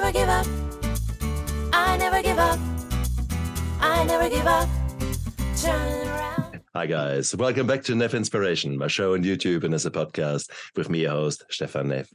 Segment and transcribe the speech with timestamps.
[0.00, 0.46] never give up.
[1.72, 2.58] I never give up.
[3.80, 4.68] I never give up.
[5.56, 6.60] Turn around.
[6.74, 7.34] Hi, guys.
[7.34, 11.00] Welcome back to Neff Inspiration, my show on YouTube and as a podcast with me,
[11.00, 12.12] your host, Stefan Neff.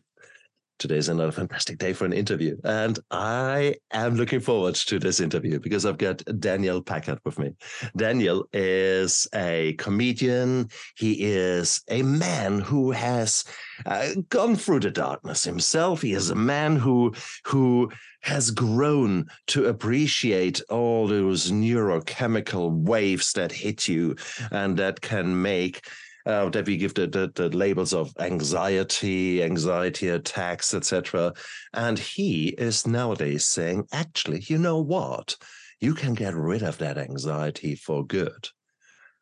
[0.81, 5.19] Today is another fantastic day for an interview, and I am looking forward to this
[5.19, 7.51] interview because I've got Daniel Packard with me.
[7.95, 10.69] Daniel is a comedian.
[10.97, 13.43] He is a man who has
[13.85, 16.01] uh, gone through the darkness himself.
[16.01, 17.13] He is a man who
[17.45, 17.91] who
[18.21, 24.15] has grown to appreciate all those neurochemical waves that hit you
[24.49, 25.85] and that can make
[26.25, 31.33] uh, that we give the, the, the labels of anxiety, anxiety attacks, etc.
[31.73, 35.35] And he is nowadays saying, actually, you know what?
[35.79, 38.49] You can get rid of that anxiety for good.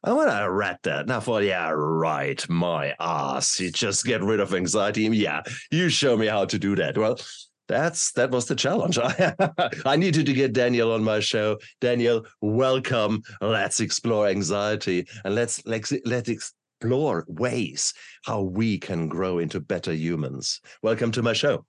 [0.04, 1.08] I want to read that.
[1.08, 3.60] Now, for yeah, right, my ass.
[3.60, 5.04] You just get rid of anxiety.
[5.04, 5.42] Yeah,
[5.72, 6.98] you show me how to do that.
[6.98, 7.20] Well,
[7.68, 8.98] that's that was the challenge.
[8.98, 9.34] I,
[9.86, 11.58] I needed to get Daniel on my show.
[11.82, 13.22] Daniel, welcome.
[13.42, 19.92] Let's explore anxiety and let's let's let's explore ways how we can grow into better
[19.94, 20.62] humans.
[20.82, 21.66] Welcome to my show.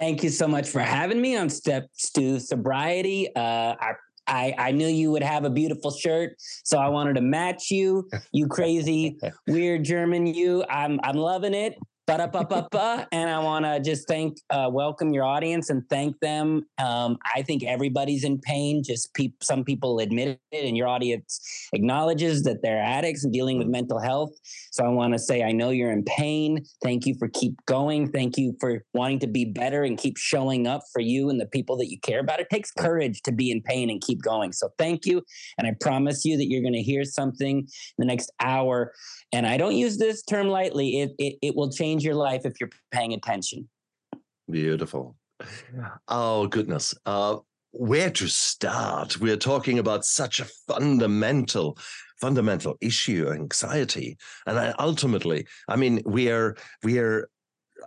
[0.00, 3.28] Thank you so much for having me on Steps to Sobriety.
[3.36, 3.92] Uh, I,
[4.26, 6.34] I, I knew you would have a beautiful shirt,
[6.64, 8.08] so I wanted to match you.
[8.32, 10.64] You crazy, weird German, you.
[10.68, 11.78] I'm I'm loving it.
[12.08, 13.06] Ba-da-ba-ba-ba.
[13.12, 16.64] and I want to just thank, uh, welcome your audience and thank them.
[16.78, 18.82] Um, I think everybody's in pain.
[18.82, 23.58] Just pe- some people admit it, and your audience acknowledges that they're addicts and dealing
[23.58, 24.30] with mental health.
[24.70, 26.64] So I want to say, I know you're in pain.
[26.82, 28.10] Thank you for keep going.
[28.10, 31.46] Thank you for wanting to be better and keep showing up for you and the
[31.46, 32.40] people that you care about.
[32.40, 34.52] It takes courage to be in pain and keep going.
[34.52, 35.22] So thank you,
[35.58, 37.66] and I promise you that you're going to hear something in
[37.98, 38.94] the next hour.
[39.34, 41.02] And I don't use this term lightly.
[41.02, 43.68] It it, it will change your life if you're paying attention.
[44.50, 45.16] Beautiful.
[46.08, 46.94] Oh, goodness.
[47.06, 47.38] Uh,
[47.72, 49.20] where to start?
[49.20, 51.78] We're talking about such a fundamental,
[52.20, 54.16] fundamental issue, anxiety.
[54.46, 57.28] And I, ultimately, I mean, we are, we are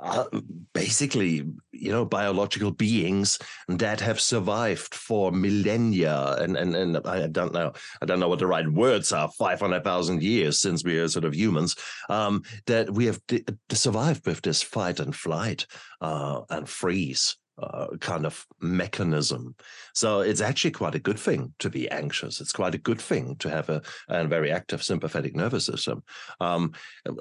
[0.02, 0.26] uh,
[0.74, 7.54] basically, you know, biological beings that have survived for millennia, and and and I don't
[7.54, 9.30] know, I don't know what the right words are.
[9.30, 11.76] Five hundred thousand years since we are sort of humans,
[12.10, 15.68] um, that we have d- survived with this fight and flight
[16.02, 19.56] uh, and freeze uh, kind of mechanism.
[19.94, 22.42] So it's actually quite a good thing to be anxious.
[22.42, 26.04] It's quite a good thing to have a, a very active sympathetic nervous system.
[26.40, 26.74] Um,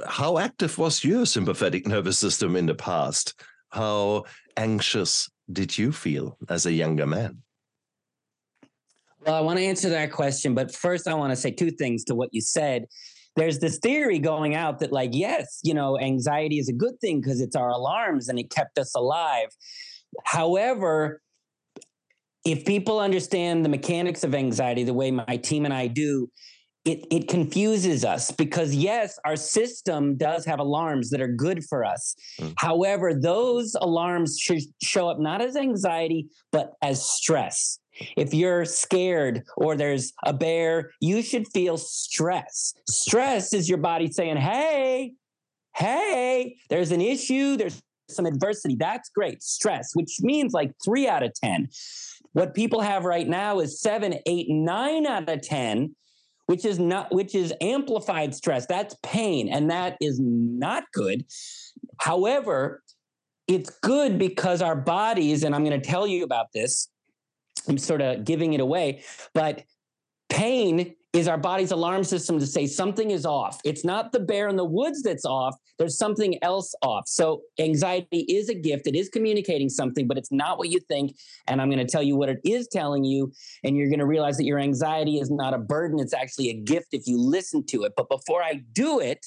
[0.07, 3.35] how active was your sympathetic nervous system in the past?
[3.71, 4.25] How
[4.57, 7.43] anxious did you feel as a younger man?
[9.27, 12.05] Well, I want to answer that question, but first I want to say two things
[12.05, 12.87] to what you said
[13.37, 17.21] there's this theory going out that like yes you know anxiety is a good thing
[17.21, 19.49] because it's our alarms and it kept us alive
[20.25, 21.23] However,
[22.45, 26.29] if people understand the mechanics of anxiety the way my team and I do,
[26.87, 31.85] it, it confuses us because yes, our system does have alarms that are good for
[31.85, 32.15] us.
[32.41, 32.55] Mm.
[32.57, 37.79] However, those alarms should show up not as anxiety, but as stress.
[38.17, 42.73] If you're scared or there's a bear, you should feel stress.
[42.89, 45.13] Stress is your body saying, Hey,
[45.77, 48.77] hey, there's an issue, there's some adversity.
[48.77, 49.43] That's great.
[49.43, 51.69] Stress, which means like three out of 10.
[52.33, 55.95] What people have right now is seven, eight, nine out of 10,
[56.47, 58.67] which is not, which is amplified stress.
[58.67, 61.25] That's pain, and that is not good.
[61.99, 62.83] However,
[63.49, 66.89] it's good because our bodies, and I'm going to tell you about this,
[67.69, 69.03] I'm sort of giving it away,
[69.35, 69.65] but
[70.29, 73.59] pain is our body's alarm system to say something is off.
[73.65, 75.57] It's not the bear in the woods that's off.
[75.79, 77.09] There's something else off.
[77.09, 78.87] So anxiety is a gift.
[78.87, 81.17] It is communicating something, but it's not what you think.
[81.49, 83.33] And I'm going to tell you what it is telling you.
[83.65, 85.99] And you're going to realize that your anxiety is not a burden.
[85.99, 87.95] It's actually a gift if you listen to it.
[87.97, 89.27] But before I do it,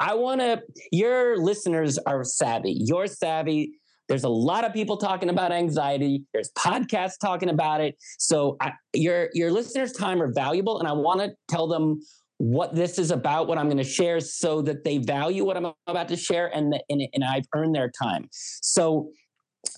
[0.00, 2.72] I want to, your listeners are savvy.
[2.72, 3.74] You're savvy.
[4.12, 6.22] There's a lot of people talking about anxiety.
[6.34, 7.96] There's podcasts talking about it.
[8.18, 12.02] So I, your your listeners' time are valuable, and I want to tell them
[12.36, 15.72] what this is about, what I'm going to share, so that they value what I'm
[15.86, 18.28] about to share, and and, and I've earned their time.
[18.30, 19.10] So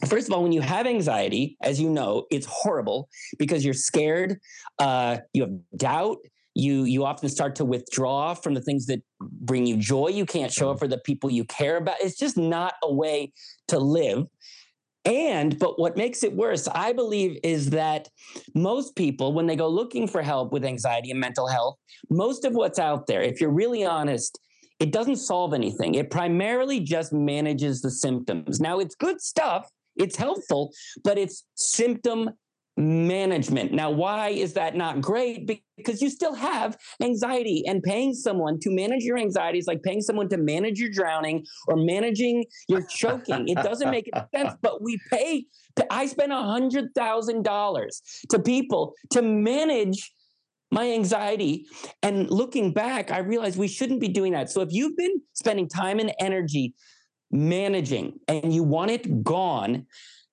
[0.07, 3.09] First of all, when you have anxiety, as you know, it's horrible
[3.39, 4.39] because you're scared,
[4.79, 6.17] uh, you have doubt,
[6.55, 10.09] you you often start to withdraw from the things that bring you joy.
[10.09, 10.85] You can't show up mm-hmm.
[10.85, 11.97] for the people you care about.
[12.01, 13.33] It's just not a way
[13.69, 14.27] to live.
[15.05, 18.09] And but what makes it worse i believe is that
[18.55, 21.77] most people when they go looking for help with anxiety and mental health
[22.09, 24.41] most of what's out there if you're really honest
[24.81, 25.95] it doesn't solve anything.
[25.95, 28.61] It primarily just manages the symptoms.
[28.61, 29.69] Now it's good stuff.
[29.97, 30.73] It's helpful,
[31.05, 32.31] but it's symptom
[32.76, 33.73] management.
[33.73, 35.47] Now, why is that not great?
[35.76, 40.00] Because you still have anxiety, and paying someone to manage your anxiety is like paying
[40.00, 43.49] someone to manage your drowning or managing your choking.
[43.49, 45.47] it doesn't make any sense, but we pay.
[45.91, 50.12] I spend a hundred thousand dollars to people to manage
[50.70, 51.67] my anxiety.
[52.03, 54.50] And looking back, I realized we shouldn't be doing that.
[54.50, 56.75] So if you've been spending time and energy
[57.31, 59.87] managing and you want it gone,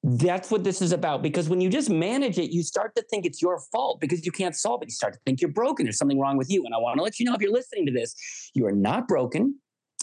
[0.03, 1.21] that's what this is about.
[1.21, 4.31] Because when you just manage it, you start to think it's your fault because you
[4.31, 4.87] can't solve it.
[4.87, 5.85] You start to think you're broken.
[5.85, 6.65] There's something wrong with you.
[6.65, 8.15] And I want to let you know if you're listening to this,
[8.53, 9.59] you are not broken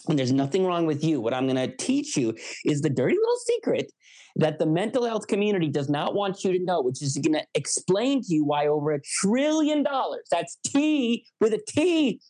[0.09, 1.21] and there's nothing wrong with you.
[1.21, 2.35] What I'm going to teach you
[2.65, 3.93] is the dirty little secret
[4.37, 7.44] that the mental health community does not want you to know, which is going to
[7.55, 12.21] explain to you why over a trillion dollars, that's T with a T,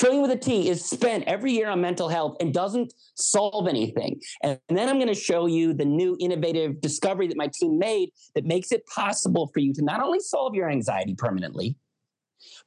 [0.00, 4.18] trillion with a T, is spent every year on mental health and doesn't solve anything.
[4.42, 8.10] And, then I'm going to show you the new innovative discovery that my team made
[8.34, 11.76] that makes it possible for you to not only solve your anxiety permanently,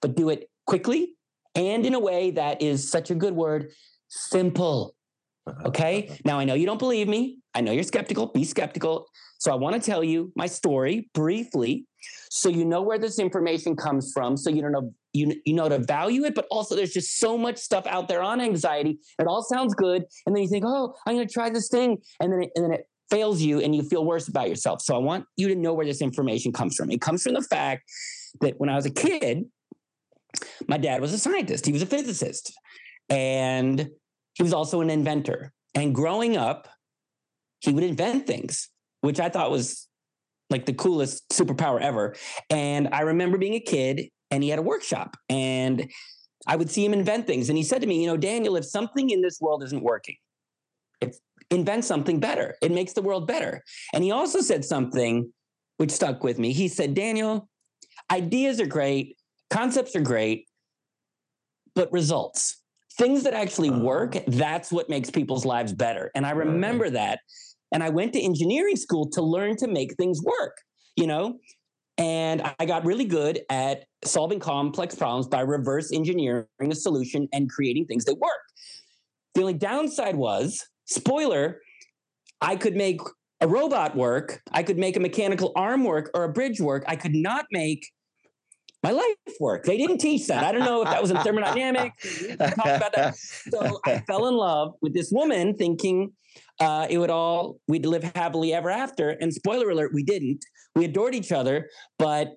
[0.01, 1.15] but do it quickly
[1.55, 3.71] and in a way that is such a good word
[4.09, 4.95] simple.
[5.47, 6.07] Uh-huh, okay.
[6.07, 6.17] Uh-huh.
[6.25, 7.39] Now, I know you don't believe me.
[7.55, 8.27] I know you're skeptical.
[8.27, 9.07] Be skeptical.
[9.39, 11.85] So, I want to tell you my story briefly
[12.29, 14.37] so you know where this information comes from.
[14.37, 14.93] So, you don't know.
[15.13, 18.23] You, you know to value it, but also there's just so much stuff out there
[18.23, 18.99] on anxiety.
[19.19, 20.05] It all sounds good.
[20.25, 21.97] And then you think, oh, I'm going to try this thing.
[22.19, 24.81] And then, it, and then it fails you and you feel worse about yourself.
[24.81, 26.89] So I want you to know where this information comes from.
[26.89, 27.83] It comes from the fact
[28.41, 29.45] that when I was a kid,
[30.67, 32.51] my dad was a scientist, he was a physicist,
[33.09, 33.89] and
[34.33, 35.53] he was also an inventor.
[35.75, 36.67] And growing up,
[37.59, 38.69] he would invent things,
[39.01, 39.87] which I thought was
[40.49, 42.15] like the coolest superpower ever.
[42.49, 45.89] And I remember being a kid and he had a workshop and
[46.45, 47.49] I would see him invent things.
[47.49, 50.17] And he said to me, You know, Daniel, if something in this world isn't working,
[50.99, 51.17] if,
[51.49, 52.55] invent something better.
[52.61, 53.63] It makes the world better.
[53.93, 55.31] And he also said something
[55.77, 56.51] which stuck with me.
[56.51, 57.49] He said, Daniel,
[58.11, 59.17] ideas are great,
[59.49, 60.47] concepts are great,
[61.75, 62.61] but results,
[62.97, 64.25] things that actually work, uh-huh.
[64.27, 66.11] that's what makes people's lives better.
[66.15, 67.19] And I remember that
[67.71, 70.57] and I went to engineering school to learn to make things work,
[70.95, 71.39] you know?
[71.97, 77.49] And I got really good at solving complex problems by reverse engineering a solution and
[77.49, 78.41] creating things that work.
[79.35, 81.61] The only downside was, spoiler,
[82.41, 82.99] I could make
[83.41, 86.83] a robot work, I could make a mechanical arm work or a bridge work.
[86.87, 87.85] I could not make
[88.81, 89.63] my life work.
[89.63, 90.43] They didn't teach that.
[90.43, 92.27] I don't know if that was in thermodynamics.
[92.37, 93.15] talk about that.
[93.15, 96.11] So I fell in love with this woman thinking
[96.59, 99.09] uh, it would all, we'd live happily ever after.
[99.09, 100.45] And spoiler alert, we didn't.
[100.75, 101.69] We adored each other,
[101.99, 102.33] but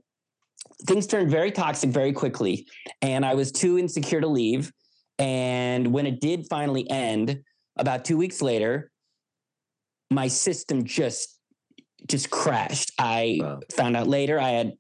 [0.87, 2.67] things turned very toxic very quickly.
[3.03, 4.73] And I was too insecure to leave.
[5.19, 7.43] And when it did finally end,
[7.79, 8.91] about two weeks later,
[10.11, 11.37] my system just
[12.09, 12.93] just crashed.
[12.99, 13.61] I wow.
[13.75, 14.73] found out later I had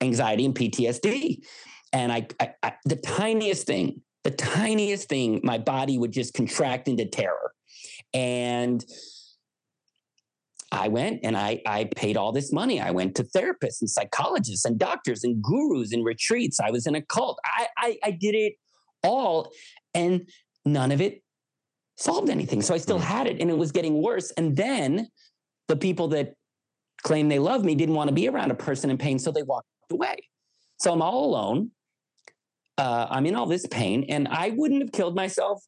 [0.00, 1.44] anxiety and PTSD.
[1.92, 6.88] And I, I, I, the tiniest thing, the tiniest thing, my body would just contract
[6.88, 7.52] into terror.
[8.14, 8.84] And
[10.70, 12.80] I went and I, I paid all this money.
[12.80, 16.60] I went to therapists and psychologists and doctors and gurus and retreats.
[16.60, 17.38] I was in a cult.
[17.44, 18.54] I, I, I did it
[19.02, 19.52] all,
[19.94, 20.28] and
[20.64, 21.22] none of it
[21.96, 22.62] solved anything.
[22.62, 23.04] So I still hmm.
[23.04, 24.30] had it, and it was getting worse.
[24.32, 25.08] And then
[25.68, 26.34] the people that
[27.02, 29.42] claim they love me didn't want to be around a person in pain, so they
[29.42, 30.16] walked away.
[30.78, 31.70] So I'm all alone.
[32.78, 35.62] Uh, I'm in all this pain, and I wouldn't have killed myself,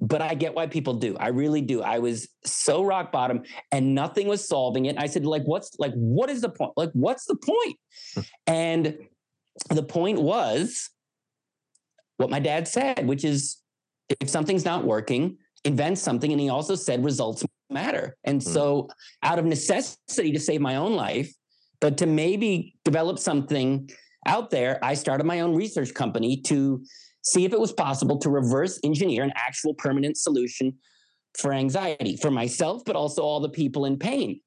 [0.00, 1.16] but I get why people do.
[1.18, 1.82] I really do.
[1.82, 4.96] I was so rock bottom, and nothing was solving it.
[4.98, 6.72] I said, like, what's like, what is the point?
[6.76, 7.78] Like, what's the point?
[8.14, 8.20] Hmm.
[8.46, 8.98] and
[9.68, 10.88] the point was
[12.16, 13.58] what my dad said, which is
[14.20, 16.32] if something's not working, invent something.
[16.32, 18.16] And he also said results matter.
[18.24, 18.44] And mm.
[18.44, 18.88] so,
[19.22, 21.32] out of necessity to save my own life,
[21.80, 23.90] but to maybe develop something
[24.26, 26.84] out there, I started my own research company to
[27.22, 30.74] see if it was possible to reverse engineer an actual permanent solution
[31.38, 34.40] for anxiety for myself, but also all the people in pain.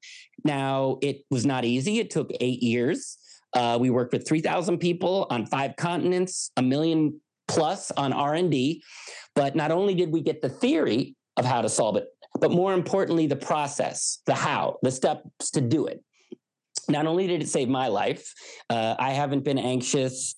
[0.44, 1.98] Now, it was not easy.
[1.98, 3.16] It took eight years.
[3.54, 8.82] Uh, we worked with 3,000 people on five continents, a million plus on R&D.
[9.34, 12.06] But not only did we get the theory of how to solve it,
[12.40, 16.02] but more importantly, the process, the how, the steps to do it
[16.88, 18.32] not only did it save my life,
[18.70, 20.34] uh, I haven't been anxious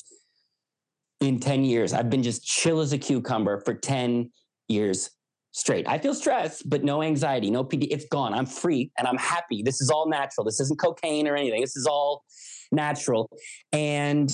[1.20, 1.92] in 10 years.
[1.92, 4.30] I've been just chill as a cucumber for 10
[4.68, 5.10] years
[5.52, 5.88] straight.
[5.88, 7.88] I feel stressed, but no anxiety, no PD.
[7.90, 8.34] It's gone.
[8.34, 9.62] I'm free and I'm happy.
[9.62, 10.44] This is all natural.
[10.44, 11.62] This isn't cocaine or anything.
[11.62, 12.24] This is all
[12.72, 13.30] natural.
[13.72, 14.30] And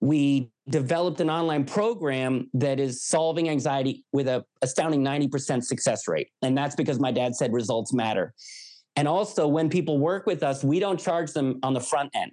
[0.00, 6.28] we developed an online program that is solving anxiety with a astounding 90% success rate.
[6.42, 8.34] And that's because my dad said results matter.
[8.96, 12.32] And also, when people work with us, we don't charge them on the front end.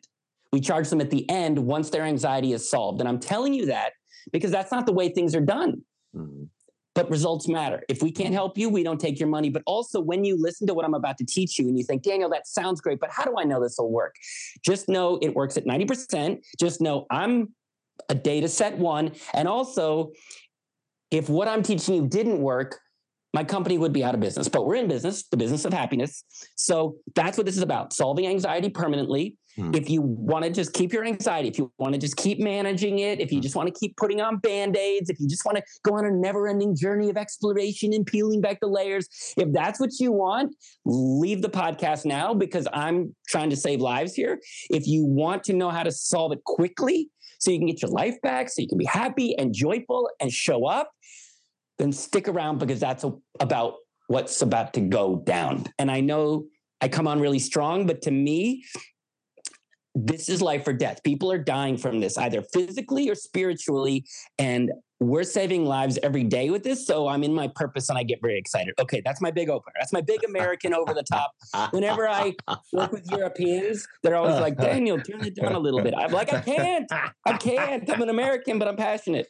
[0.51, 3.00] We charge them at the end once their anxiety is solved.
[3.00, 3.94] And I'm telling you that
[4.32, 5.84] because that's not the way things are done.
[6.16, 6.50] Mhm.
[6.96, 7.84] But results matter.
[7.89, 9.50] If we can't help you, we don't take your money.
[9.50, 12.01] But also, when you listen to what I'm about to teach you and you think,
[12.01, 14.16] Daniel, that sounds great, but how do I know this will work?
[14.66, 16.44] Just know it works at 90%.
[16.60, 17.54] Just know I'm
[18.10, 19.12] a data set one.
[19.34, 20.12] And also,
[21.12, 22.80] if what I'm teaching you didn't work,
[23.34, 24.48] my company would be out of business.
[24.48, 26.24] But we're in business, the business of happiness.
[26.56, 29.38] So that's what this is about solving anxiety permanently.
[29.58, 29.74] Hmm.
[29.74, 33.00] If you want to just keep your anxiety, if you want to just keep managing
[33.00, 33.42] it, if you Hmm.
[33.42, 36.06] just want to keep putting on band aids, if you just want to go on
[36.06, 40.12] a never ending journey of exploration and peeling back the layers, if that's what you
[40.12, 44.40] want, leave the podcast now because I'm trying to save lives here.
[44.70, 47.10] If you want to know how to solve it quickly,
[47.40, 50.32] so you can get your life back, so you can be happy and joyful and
[50.32, 50.92] show up,
[51.78, 53.06] then stick around because that's
[53.40, 53.76] about
[54.08, 55.66] what's about to go down.
[55.78, 56.46] And I know
[56.82, 58.64] I come on really strong, but to me,
[60.06, 61.01] this is life or death.
[61.04, 64.06] People are dying from this, either physically or spiritually.
[64.38, 66.86] And we're saving lives every day with this.
[66.86, 68.74] So I'm in my purpose and I get very excited.
[68.80, 69.74] Okay, that's my big opener.
[69.80, 71.32] That's my big American over the top.
[71.72, 72.34] Whenever I
[72.74, 75.94] work with Europeans, they're always like, Daniel, turn it down a little bit.
[75.98, 76.92] I'm like, I can't.
[77.25, 77.89] I can't.
[77.89, 79.27] I'm an American, but I'm passionate.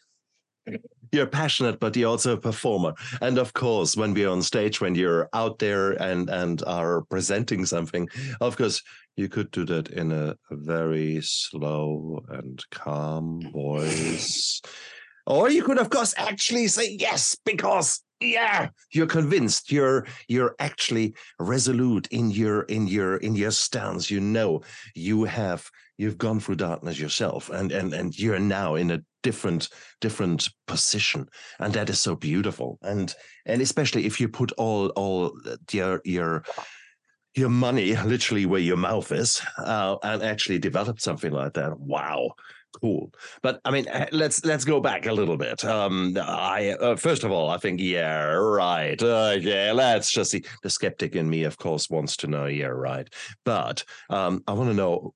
[1.12, 2.94] You're passionate, but you're also a performer.
[3.22, 7.66] And of course, when we're on stage, when you're out there and and are presenting
[7.66, 8.08] something,
[8.42, 8.82] of course,
[9.16, 14.62] you could do that in a, very slow and calm voice.
[15.26, 19.72] Or you could, of course, actually say yes, because yeah, you're convinced.
[19.72, 24.10] You're you're actually resolute in your in your in your stance.
[24.10, 24.62] You know
[24.96, 29.70] you have you've gone through darkness yourself, and and and you're now in a different
[30.02, 31.28] different position,
[31.60, 32.78] and that is so beautiful.
[32.82, 33.14] And
[33.46, 35.38] and especially if you put all all
[35.72, 36.44] your your
[37.36, 41.80] your money literally where your mouth is, uh, and actually develop something like that.
[41.80, 42.32] Wow
[42.74, 43.12] cool.
[43.42, 45.64] But i mean eh, let's let's go back a little bit.
[45.66, 50.44] Um i uh, first of all i think yeah right uh, yeah let's just see.
[50.64, 53.08] The skeptic in me of course wants to know yeah right.
[53.46, 55.14] But um i want to know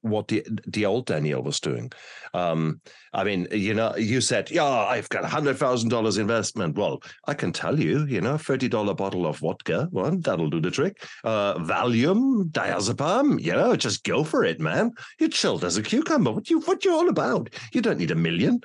[0.00, 1.90] what the the old daniel was doing.
[2.32, 2.80] Um
[3.12, 6.76] i mean you know you said yeah i've got a hundred thousand dollars investment.
[6.76, 10.60] Well i can tell you you know 30 dollar bottle of vodka well that'll do
[10.60, 11.02] the trick.
[11.24, 14.92] Uh valium diazepam you know just go for it man.
[15.18, 16.32] You're chilled as a cucumber.
[16.32, 18.60] What you what you all about you don't need a million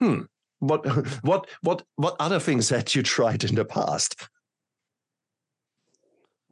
[0.00, 0.20] hmm
[0.58, 0.84] what
[1.22, 4.28] what what what other things had you tried in the past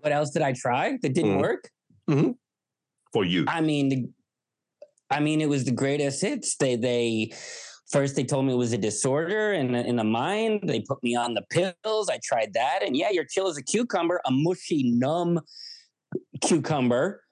[0.03, 1.41] What else did I try that didn't Mm.
[1.41, 1.71] work?
[3.13, 4.09] for you I mean, the,
[5.11, 6.57] I mean, it was the greatest hits.
[6.57, 7.33] They they
[7.91, 10.61] first they told me it was a disorder in the, in the mind.
[10.65, 12.09] They put me on the pills.
[12.09, 15.41] I tried that, and yeah, you're chill as a cucumber, a mushy, numb
[16.41, 17.23] cucumber.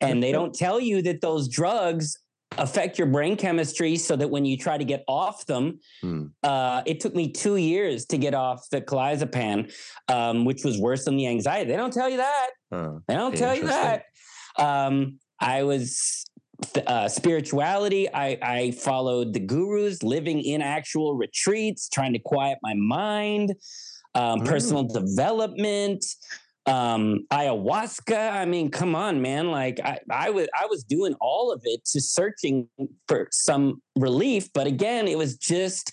[0.00, 2.18] And they don't tell you that those drugs
[2.58, 6.26] affect your brain chemistry, so that when you try to get off them, Hmm.
[6.42, 9.72] uh, it took me two years to get off the clonazepam,
[10.08, 11.70] um, which was worse than the anxiety.
[11.70, 12.48] They don't tell you that.
[12.72, 14.04] Uh, They don't tell you that.
[14.58, 16.24] Um, I was
[16.86, 18.08] uh, spirituality.
[18.14, 23.50] I, I followed the gurus, living in actual retreats, trying to quiet my mind,
[24.14, 24.46] um, Mm.
[24.46, 26.02] personal development,
[26.66, 28.32] um, ayahuasca.
[28.32, 29.50] I mean, come on, man!
[29.50, 32.68] Like I, I was, I was doing all of it to searching
[33.08, 35.90] for some relief, but again, it was just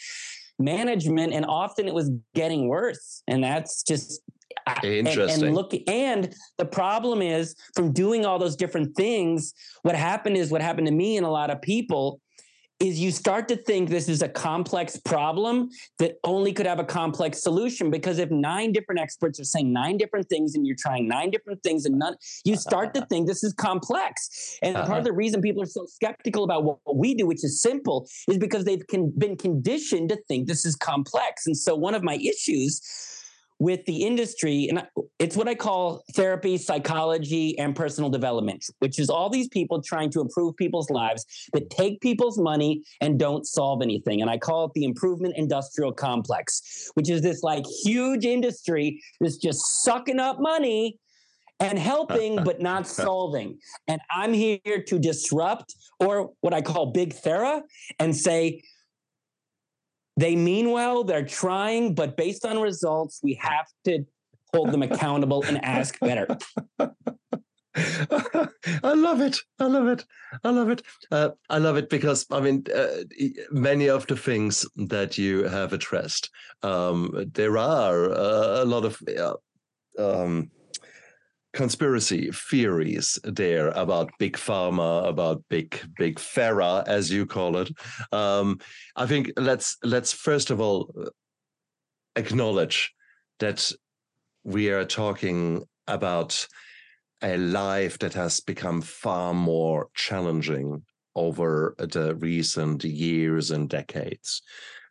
[0.60, 4.22] management, and often it was getting worse, and that's just
[4.68, 5.46] I- and- Interesting.
[5.46, 10.52] And, look, and the problem is from doing all those different things, what happened is
[10.52, 12.20] what happened to me and a lot of people
[12.80, 16.84] is you start to think this is a complex problem that only could have a
[16.84, 21.08] complex solution because if nine different experts are saying nine different things and you're trying
[21.08, 24.58] nine different things and none you start to think this is complex.
[24.62, 24.98] And part Uh-huh.
[25.00, 28.08] of the reason people are so skeptical about what, what we do which is simple
[28.30, 31.46] is because they've con- been conditioned to think this is complex.
[31.46, 32.82] And so one of my issues
[33.60, 34.86] with the industry, and
[35.20, 40.10] it's what I call therapy, psychology, and personal development, which is all these people trying
[40.12, 44.22] to improve people's lives that take people's money and don't solve anything.
[44.22, 49.38] And I call it the improvement industrial complex, which is this like huge industry that's
[49.38, 51.00] just sucking up money
[51.60, 53.58] and helping but not solving.
[53.88, 57.62] And I'm here to disrupt or what I call big thera
[58.00, 58.62] and say,
[60.18, 64.06] they mean well, they're trying, but based on results, we have to
[64.54, 66.28] hold them accountable and ask better.
[67.76, 69.40] I love it.
[69.60, 70.06] I love it.
[70.44, 70.84] I love it.
[71.12, 73.04] Uh, I love it because I mean, uh,
[73.52, 76.30] many of the things that you have addressed,
[76.62, 79.34] um, there are uh, a lot of uh,
[79.98, 80.52] um,
[81.54, 87.72] conspiracy theories there about big pharma, about big big pharma, as you call it.
[88.12, 88.60] Um,
[88.96, 91.10] I think let's let's first of all uh,
[92.16, 92.94] acknowledge
[93.40, 93.72] that
[94.44, 96.48] we are talking about
[97.22, 100.84] a life that has become far more challenging
[101.16, 104.42] over the recent years and decades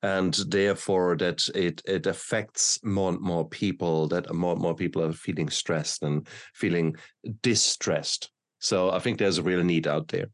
[0.02, 5.02] and therefore that it it affects more and more people that more and more people
[5.02, 6.94] are feeling stressed and feeling
[7.42, 8.30] distressed
[8.62, 10.26] so I think there's a real need out there,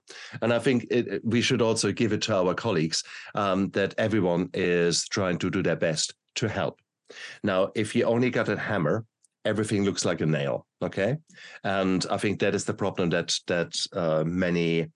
[0.42, 3.02] and I think it, we should also give it to our colleagues
[3.34, 6.78] um, that everyone is trying to do their best to help.
[7.42, 9.06] Now, if you only got a hammer,
[9.46, 10.66] everything looks like a nail.
[10.82, 11.16] Okay,
[11.64, 14.88] and I think that is the problem that that uh, many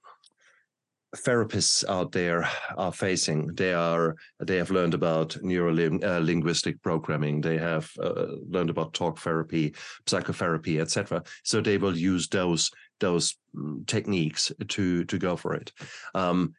[1.17, 3.49] therapists out there are facing.
[3.55, 7.41] They are they have learned about neuro uh, linguistic programming.
[7.41, 9.75] They have uh, learned about talk therapy,
[10.07, 11.23] psychotherapy, etc.
[11.45, 15.73] So they will use those those mm, techniques to to go for it.
[16.15, 16.55] Um,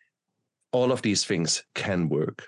[0.71, 2.43] all of these things can work.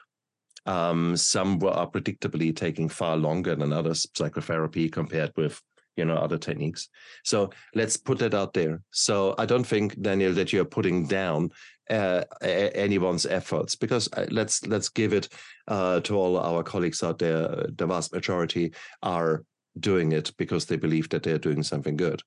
[0.65, 5.61] Um, some are predictably taking far longer than others, psychotherapy compared with
[5.95, 6.89] you know other techniques
[7.23, 11.49] so let's put that out there so i don't think daniel that you're putting down
[11.89, 15.29] uh, anyone's efforts because uh, let's let's give it
[15.67, 18.73] uh, to all our colleagues out there the vast majority
[19.03, 19.43] are
[19.79, 22.21] doing it because they believe that they're doing something good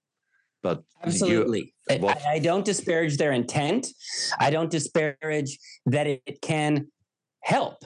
[0.63, 3.87] but absolutely you, I, I, don't disparage their intent
[4.39, 6.89] i don't disparage that it can
[7.43, 7.79] help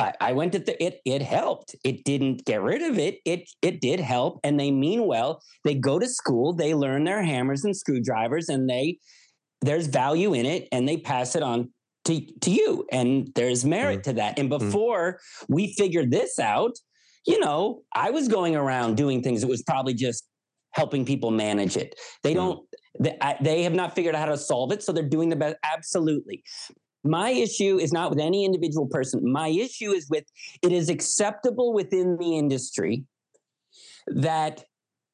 [0.00, 1.00] I, I went to the, it.
[1.04, 1.76] It helped.
[1.84, 3.18] It didn't get rid of it.
[3.26, 5.42] It it did help, and they mean well.
[5.62, 6.54] They go to school.
[6.54, 8.98] They learn their hammers and screwdrivers, and they
[9.60, 11.70] there's value in it, and they pass it on
[12.04, 14.04] to to you, and there's merit mm.
[14.04, 14.38] to that.
[14.38, 14.58] And mm.
[14.58, 15.46] before mm.
[15.48, 16.72] we figured this out,
[17.26, 20.26] you know, I was going around doing things It was probably just
[20.72, 21.94] helping people manage it.
[22.22, 22.36] They mm.
[22.36, 22.66] don't.
[22.98, 25.56] They, they have not figured out how to solve it, so they're doing the best.
[25.64, 26.42] Absolutely,
[27.04, 29.20] my issue is not with any individual person.
[29.30, 30.24] My issue is with
[30.62, 33.04] it is acceptable within the industry
[34.06, 34.64] that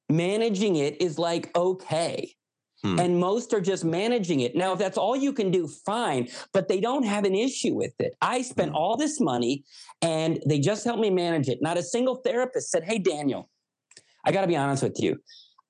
[0.09, 2.36] managing it is like okay.
[2.87, 3.01] Hmm.
[3.01, 4.55] And most are just managing it.
[4.55, 7.95] Now, if that's all you can do, fine, but they don't have an issue with
[7.99, 8.15] it.
[8.21, 8.77] I spent hmm.
[8.77, 9.65] all this money
[10.03, 11.61] and they just helped me manage it.
[11.61, 13.51] Not a single therapist said, Hey, Daniel,
[14.25, 15.19] I got to be honest with you.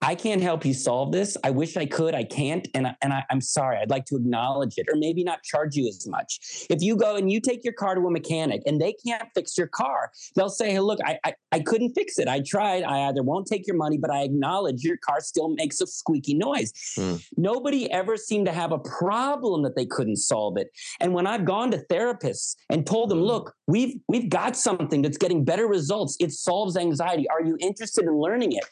[0.02, 1.36] I can't help you solve this.
[1.42, 2.14] I wish I could.
[2.14, 2.68] I can't.
[2.74, 3.78] And, I, and I, am sorry.
[3.78, 6.66] I'd like to acknowledge it or maybe not charge you as much.
[6.68, 9.56] If you go and you take your car to a mechanic and they can't fix
[9.56, 12.28] your car, they'll say, hey, look, I, I, I couldn't fix it.
[12.28, 12.82] I tried.
[12.82, 16.34] I either won't take your money, but I acknowledge your car still makes a squeaky
[16.34, 16.72] noise.
[16.98, 17.24] Mm.
[17.36, 20.68] Nobody ever seemed to have a problem that they couldn't solve it.
[21.00, 23.24] And when I've gone to therapists and told them, hmm.
[23.24, 26.16] look, we've, we've got something that's getting better results.
[26.20, 27.28] It solves anxiety.
[27.28, 28.64] Are you interested in learning it?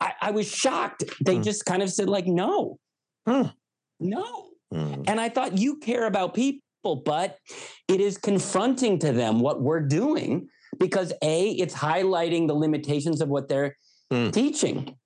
[0.00, 1.04] I, I was shocked.
[1.24, 1.44] They mm.
[1.44, 2.78] just kind of said, like, no,
[3.28, 3.52] mm.
[4.00, 4.48] no.
[4.72, 5.04] Mm.
[5.06, 6.60] And I thought, you care about people,
[7.04, 7.38] but
[7.88, 13.28] it is confronting to them what we're doing because A, it's highlighting the limitations of
[13.28, 13.76] what they're
[14.10, 14.30] hmm.
[14.30, 14.96] teaching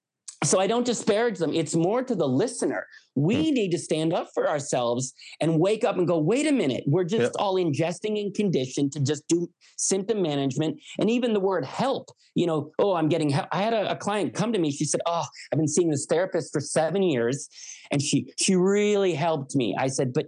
[0.45, 1.53] so I don't disparage them.
[1.53, 2.87] It's more to the listener.
[3.17, 3.55] We hmm.
[3.55, 7.05] need to stand up for ourselves and wake up and go, wait a minute, we're
[7.05, 10.79] just all ingesting and conditioned to just do symptom management.
[11.01, 13.49] And even the word help, you know, oh, I'm getting help.
[13.51, 14.71] I had a, a client come to me.
[14.71, 17.49] She said, Oh, I've been seeing this therapist for seven years.
[17.91, 19.75] And she she really helped me.
[19.79, 20.27] I said, but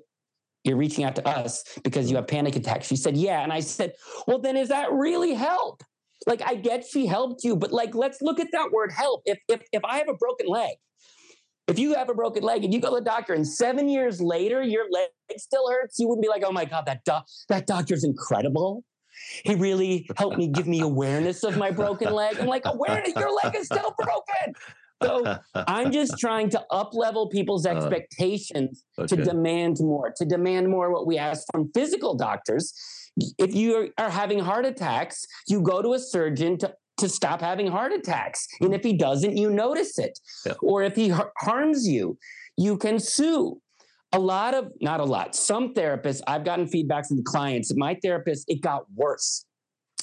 [0.64, 2.86] you're reaching out to us because you have panic attacks.
[2.86, 3.42] She said, Yeah.
[3.42, 3.92] And I said,
[4.26, 5.82] Well, then is that really help?
[6.26, 9.22] Like I get she helped you, but like let's look at that word help.
[9.24, 10.76] If if if I have a broken leg,
[11.66, 14.20] if you have a broken leg and you go to the doctor and seven years
[14.20, 17.66] later your leg still hurts, you wouldn't be like, oh my God, that doc- that
[17.66, 18.84] doctor's incredible.
[19.44, 22.38] He really helped me give me awareness of my broken leg.
[22.38, 24.54] I'm like, awareness, your leg is still broken.
[25.02, 29.16] So I'm just trying to up level people's uh, expectations uh, okay.
[29.16, 32.72] to demand more, to demand more what we ask from physical doctors
[33.38, 37.66] if you are having heart attacks, you go to a surgeon to to stop having
[37.66, 38.46] heart attacks.
[38.60, 40.18] And if he doesn't, you notice it.
[40.44, 40.52] Yeah.
[40.62, 42.18] Or if he har- harms you,
[42.56, 43.60] you can sue.
[44.12, 48.44] A lot of, not a lot, some therapists, I've gotten feedback from clients, my therapist,
[48.48, 49.46] it got worse.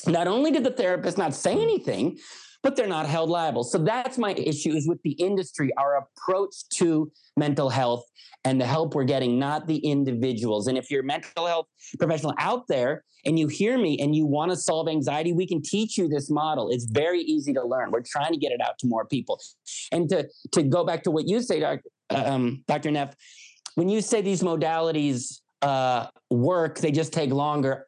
[0.08, 2.18] Not only did the therapist not say anything,
[2.64, 3.64] but they're not held liable.
[3.64, 8.06] So that's my issue is with the industry, our approach to mental health
[8.44, 10.68] and the help we're getting, not the individuals.
[10.68, 11.68] And if you're a mental health
[12.00, 15.62] professional out there and you hear me and you want to solve anxiety, we can
[15.62, 16.70] teach you this model.
[16.70, 17.92] It's very easy to learn.
[17.92, 19.40] We're trying to get it out to more people.
[19.92, 21.84] And to, to go back to what you say, Dr.
[22.10, 22.92] Um, Dr.
[22.92, 23.16] Neff,
[23.76, 27.88] when you say these modalities uh, work, they just take longer.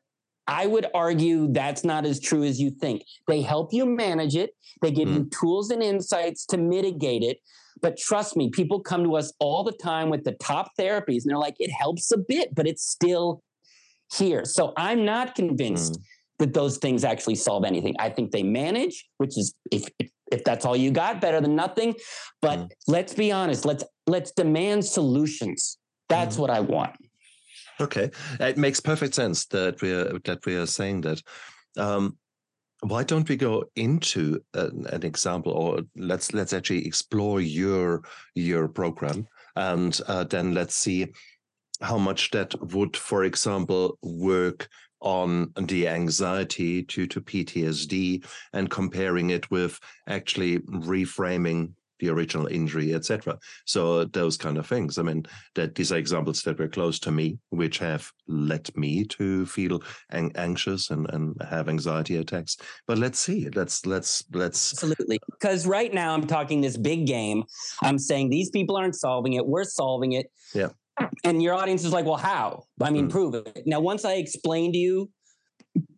[0.49, 3.03] I would argue that's not as true as you think.
[3.27, 5.13] They help you manage it, they give mm.
[5.15, 7.37] you tools and insights to mitigate it,
[7.81, 11.29] But trust me, people come to us all the time with the top therapies and
[11.29, 13.41] they're like, it helps a bit, but it's still
[14.17, 14.43] here.
[14.45, 16.03] So I'm not convinced Mm.
[16.39, 17.95] that those things actually solve anything.
[17.99, 21.55] I think they manage, which is if if, if that's all you got, better than
[21.55, 21.95] nothing.
[22.41, 22.69] But Mm.
[22.87, 23.65] let's be honest.
[23.65, 25.77] Let's let's demand solutions.
[26.09, 26.39] That's Mm.
[26.41, 26.95] what I want.
[27.81, 31.21] Okay, it makes perfect sense that we are that we are saying that.
[31.77, 32.17] Um,
[32.81, 38.03] why don't we go into an, an example, or let's let's actually explore your
[38.35, 41.07] your program, and uh, then let's see
[41.81, 44.67] how much that would, for example, work
[45.01, 52.93] on the anxiety due to PTSD, and comparing it with actually reframing the original injury,
[52.93, 53.37] etc.
[53.65, 54.97] So those kind of things.
[54.97, 59.03] I mean, that these are examples that were close to me, which have led me
[59.05, 62.57] to feel an- anxious and, and have anxiety attacks.
[62.87, 63.49] But let's see.
[63.49, 64.73] Let's let's let's.
[64.73, 65.19] Absolutely.
[65.31, 67.43] Because right now I'm talking this big game.
[67.83, 69.45] I'm saying these people aren't solving it.
[69.45, 70.27] We're solving it.
[70.53, 70.69] Yeah.
[71.23, 72.63] And your audience is like, well, how?
[72.81, 73.11] I mean, Mm.
[73.11, 73.63] prove it.
[73.65, 75.09] Now, once I explain to you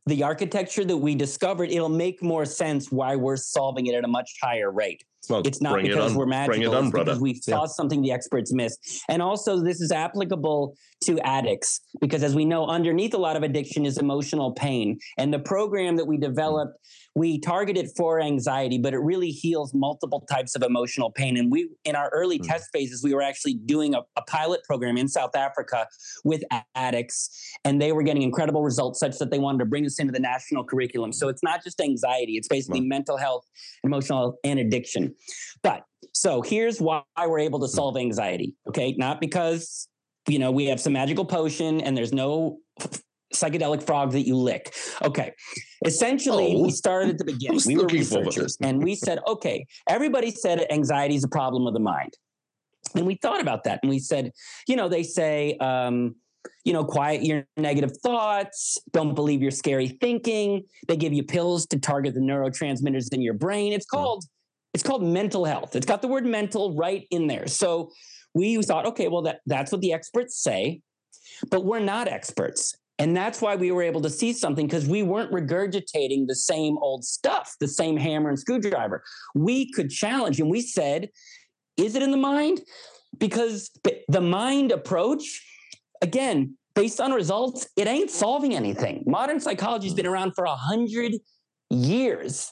[0.05, 4.07] the architecture that we discovered, it'll make more sense why we're solving it at a
[4.07, 5.03] much higher rate.
[5.29, 6.61] Well, It's not because it we're magical.
[6.73, 7.55] It on, it's because we Yeah.
[7.57, 9.03] saw something the experts missed.
[9.07, 13.43] And also, this is applicable to addicts because, as we know, underneath a lot of
[13.43, 14.97] addiction is emotional pain.
[15.17, 16.77] And the program that we developed,
[17.15, 21.37] we targeted for anxiety, but it really heals multiple types of emotional pain.
[21.37, 22.47] And we, in our early Mm.
[22.47, 25.87] test phases, we were actually doing a, a pilot program in South Africa
[26.23, 26.43] with
[26.75, 27.29] addicts,
[27.65, 30.19] and they were getting incredible results, such that they wanted to bring this into the
[30.19, 31.11] national curriculum.
[31.13, 32.87] So it's not just anxiety; it's basically Wow.
[32.87, 33.45] mental health,
[33.83, 35.10] emotional and addiction.
[35.63, 38.55] But so here's why we're able to solve anxiety.
[38.67, 39.87] Okay, not because
[40.27, 42.57] you know we have some magical potion and there's no
[43.33, 44.73] psychedelic frog that you lick.
[45.01, 45.33] Okay,
[45.85, 46.63] essentially Oh.
[46.63, 47.59] we started at the beginning.
[47.65, 51.29] We were looking forward to researchers, and we said, okay, everybody said anxiety is a
[51.29, 52.13] problem of the mind,
[52.95, 54.31] and we thought about that, and we said,
[54.67, 55.57] you know, they say.
[55.57, 56.15] Um,
[56.65, 58.79] you know, quiet your negative thoughts.
[58.93, 60.63] Don't believe your scary thinking.
[60.87, 63.73] They give you pills to target the neurotransmitters in your brain.
[63.73, 63.95] It's Hmm.
[63.97, 64.25] called
[64.73, 65.75] it's called mental health.
[65.75, 67.47] It's got the word mental right in there.
[67.47, 67.91] So
[68.33, 70.81] we thought, okay, well that that's what the experts say,
[71.49, 72.75] but we're not experts.
[72.99, 76.77] And that's why we were able to see something because we weren't regurgitating the same
[76.77, 79.03] old stuff, the same hammer and screwdriver.
[79.33, 81.09] We could challenge and we said,
[81.77, 82.61] is it in the mind?
[83.17, 83.71] Because
[84.07, 85.41] the mind approach
[86.01, 89.03] again, based on results, it ain't solving anything.
[89.05, 90.11] Modern psychology has been mm.
[90.11, 91.13] around for a hundred
[91.69, 92.51] years,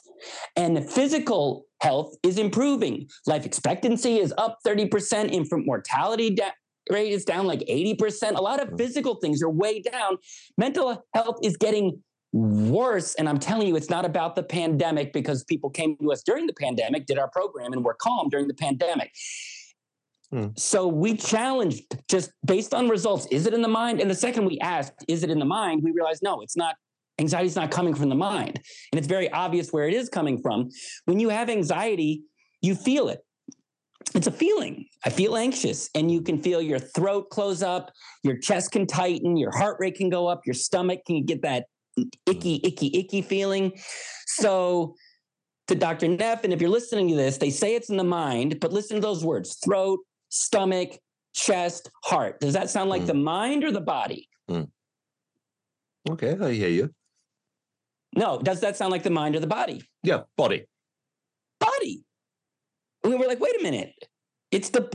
[0.56, 3.08] and physical health is improving.
[3.26, 6.50] Life expectancy is up 30%, infant mortality da-
[6.90, 8.36] rate is down like 80%.
[8.36, 8.78] A lot of mm.
[8.78, 10.18] physical things are way down.
[10.56, 13.14] Mental health is getting worse.
[13.16, 16.46] And I'm telling you, it's not about the pandemic because people came to us during
[16.46, 19.12] the pandemic, did our program, and were calm during the pandemic.
[20.30, 20.48] Hmm.
[20.56, 23.26] So we challenged just based on results.
[23.30, 24.00] Is it in the mind?
[24.00, 25.82] And the second we asked, is it in the mind?
[25.82, 26.76] We realized no, it's not.
[27.20, 28.58] Anxiety is not coming from the mind.
[28.90, 30.70] And it's very obvious where it is coming from.
[31.04, 32.22] When you have anxiety,
[32.62, 33.20] you feel it.
[34.14, 34.86] It's a feeling.
[35.04, 37.92] I feel anxious, and you can feel your throat close up,
[38.24, 41.66] your chest can tighten, your heart rate can go up, your stomach can get that
[42.26, 43.72] icky, icky, icky feeling.
[44.26, 44.94] So,
[45.68, 46.08] to Dr.
[46.08, 48.96] Neff, and if you're listening to this, they say it's in the mind, but listen
[48.96, 50.98] to those words throat, stomach,
[51.34, 52.40] chest, heart.
[52.40, 53.06] Does that sound like Mm.
[53.06, 54.28] the mind or the body?
[56.08, 56.90] Okay, I hear you.
[58.16, 59.82] No, does that sound like the mind or the body?
[60.02, 60.66] Yeah, body.
[61.60, 62.04] Body.
[63.04, 63.94] We were like, wait a minute.
[64.50, 64.90] It's the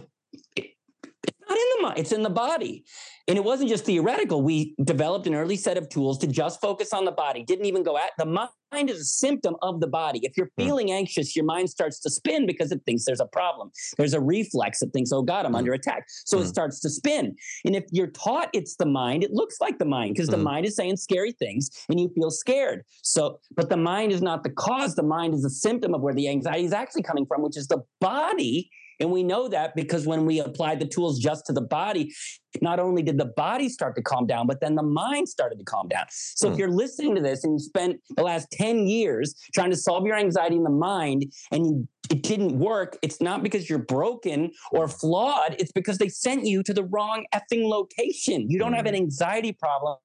[1.48, 2.84] not in the mind, it's in the body.
[3.28, 4.44] And it wasn't just theoretical.
[4.44, 7.44] We developed an early set of tools to just focus on the body.
[7.44, 10.20] Didn't even go at the mind is a symptom of the body.
[10.22, 10.64] If you're Mm.
[10.64, 13.72] feeling anxious, your mind starts to spin because it thinks there's a problem.
[13.98, 15.58] There's a reflex that thinks, oh God, I'm Mm.
[15.60, 16.06] under attack.
[16.26, 16.50] So it Mm.
[16.50, 17.36] starts to spin.
[17.66, 20.44] And if you're taught it's the mind, it looks like the mind because the Mm.
[20.44, 22.84] mind is saying scary things and you feel scared.
[23.02, 24.94] So, but the mind is not the cause.
[24.96, 27.68] The mind is a symptom of where the anxiety is actually coming from, which is
[27.68, 28.70] the body.
[29.00, 32.14] And we know that because when we applied the tools just to the body,
[32.62, 35.66] not only did the body start to calm down, but then the mind started to
[35.66, 36.06] calm down.
[36.10, 36.54] So Hmm.
[36.54, 40.06] if you're listening to this and you spent the last 10 years trying to solve
[40.06, 44.52] your anxiety in the mind and you, it didn't work, it's not because you're broken
[44.72, 45.56] or flawed.
[45.60, 48.50] It's because they sent you to the wrong effing location.
[48.50, 49.98] You don't have an anxiety problem.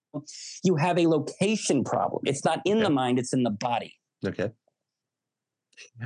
[0.65, 2.23] You have a location problem.
[2.25, 3.95] It's not in the mind, it's in the body.
[4.27, 4.51] Okay.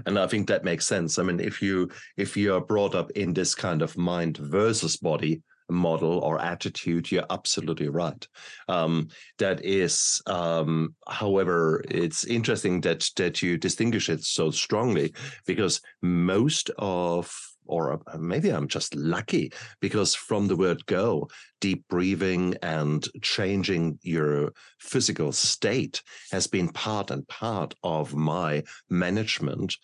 [0.07, 1.19] And I think that makes sense.
[1.19, 4.97] I mean, if you if you are brought up in this kind of mind versus
[4.97, 8.27] body model or attitude, you're absolutely right.
[8.69, 9.09] Um,
[9.39, 15.15] that is, um, however, it's interesting that that you distinguish it so strongly
[15.47, 17.35] because most of
[17.67, 21.29] or uh, maybe I'm just lucky because from the word go,
[21.61, 29.77] deep breathing and changing your physical state has been part and part of my management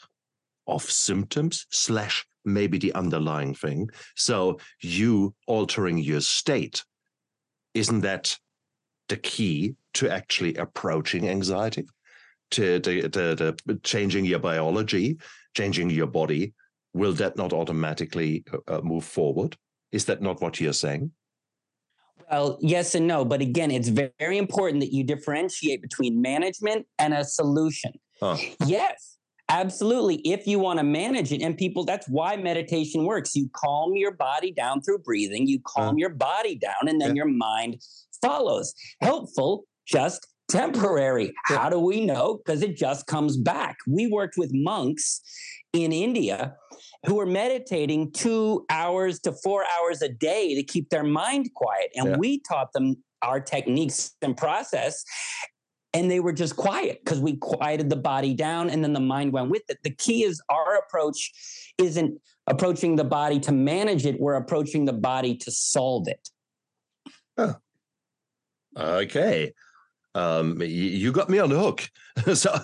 [0.66, 3.88] of symptoms slash maybe the underlying thing.
[4.16, 6.84] So you altering your state,
[7.74, 8.36] isn't that
[9.08, 11.86] the key to actually approaching anxiety?
[12.52, 15.18] To, to, to, to changing your biology,
[15.54, 16.52] changing your body,
[16.94, 19.56] will that not automatically uh, uh, move forward?
[19.92, 21.12] Is that not what you're saying?
[22.30, 23.24] Well, yes and no.
[23.24, 27.92] But again, it's very important that you differentiate between management and a solution.
[28.20, 28.36] Huh.
[28.66, 29.16] Yes,
[29.48, 30.16] absolutely.
[30.16, 33.34] If you want to manage it, and people, that's why meditation works.
[33.34, 37.24] You calm your body down through breathing, you calm your body down, and then yeah.
[37.24, 37.82] your mind
[38.22, 38.74] follows.
[39.00, 41.32] Helpful, just temporary.
[41.44, 42.40] How do we know?
[42.44, 43.78] Because it just comes back.
[43.86, 45.22] We worked with monks
[45.72, 46.56] in India
[47.06, 51.90] who were meditating two hours to four hours a day to keep their mind quiet.
[51.94, 52.16] And yeah.
[52.16, 55.04] we taught them our techniques and process.
[55.92, 59.32] And they were just quiet because we quieted the body down and then the mind
[59.32, 59.78] went with it.
[59.82, 61.32] The key is our approach
[61.78, 66.28] isn't approaching the body to manage it, we're approaching the body to solve it.
[67.36, 67.56] Oh.
[68.76, 69.52] Okay
[70.14, 71.88] um, you got me on the hook.
[72.34, 72.54] so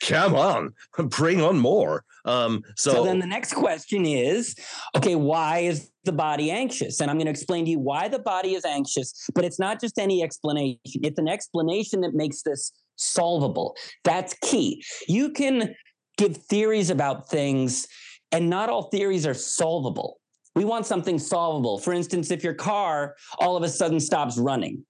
[0.00, 0.74] come on,
[1.08, 2.04] bring on more.
[2.24, 4.54] Um, so, so then the next question is,
[4.96, 7.00] okay, why is the body anxious?
[7.00, 9.80] And I'm going to explain to you why the body is anxious, but it's not
[9.80, 10.78] just any explanation.
[11.02, 13.76] It's an explanation that makes this solvable.
[14.04, 14.84] That's key.
[15.08, 15.74] You can
[16.16, 17.86] give theories about things,
[18.30, 20.18] and not all theories are solvable.
[20.54, 21.78] We want something solvable.
[21.78, 24.84] For instance, if your car all of a sudden stops running,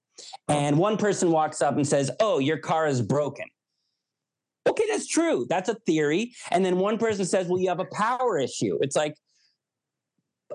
[0.48, 0.54] Oh.
[0.54, 3.46] and one person walks up and says, Oh, your car is broken.
[4.68, 5.46] Okay, that's true.
[5.48, 6.34] That's a theory.
[6.50, 8.78] And then one person says, Well, you have a power issue.
[8.80, 9.14] It's like,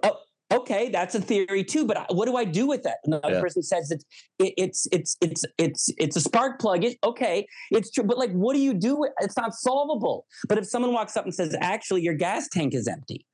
[0.03, 0.17] Oh,
[0.51, 1.85] okay, that's a theory too.
[1.85, 2.97] But what do I do with that?
[3.05, 3.41] Another yeah.
[3.41, 4.05] person says it's
[4.39, 6.83] it, it's it's it's it's it's a spark plug.
[6.83, 8.03] It, okay, it's true.
[8.03, 8.97] But like, what do you do?
[8.97, 10.25] With, it's not solvable.
[10.47, 13.25] But if someone walks up and says, Actually, your gas tank is empty.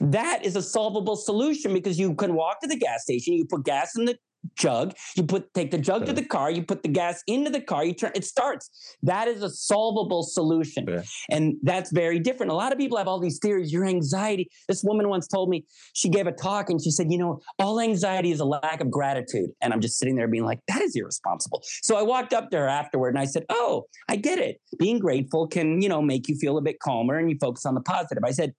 [0.00, 3.64] That is a solvable solution because you can walk to the gas station, you put
[3.64, 4.18] gas in the
[4.56, 4.94] jug.
[5.16, 6.06] You put take the jug yeah.
[6.06, 8.96] to the car, you put the gas into the car, you turn it starts.
[9.02, 10.86] That is a solvable solution.
[10.88, 11.02] Yeah.
[11.30, 12.52] And that's very different.
[12.52, 14.48] A lot of people have all these theories, your anxiety.
[14.68, 17.80] This woman once told me she gave a talk and she said, "You know, all
[17.80, 20.94] anxiety is a lack of gratitude." And I'm just sitting there being like, "That is
[20.96, 24.60] irresponsible." So I walked up to her afterward and I said, "Oh, I get it.
[24.78, 27.74] Being grateful can, you know, make you feel a bit calmer and you focus on
[27.74, 28.54] the positive." I said,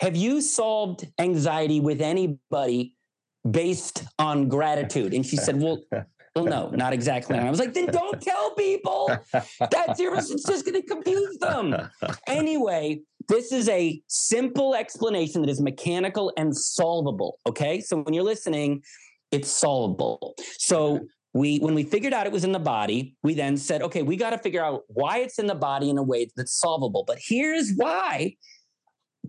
[0.00, 2.94] have you solved anxiety with anybody
[3.48, 5.14] based on gratitude.
[5.14, 5.82] And she said, Well,
[6.34, 7.36] well, no, not exactly.
[7.36, 9.10] And I was like, then don't tell people.
[9.32, 11.76] That's it's just going to confuse them.
[12.28, 17.38] Anyway, this is a simple explanation that is mechanical and solvable.
[17.48, 17.80] Okay.
[17.80, 18.82] So when you're listening,
[19.32, 20.34] it's solvable.
[20.58, 21.00] So
[21.32, 24.16] we when we figured out it was in the body, we then said, okay, we
[24.16, 27.04] got to figure out why it's in the body in a way that's solvable.
[27.06, 28.36] But here's why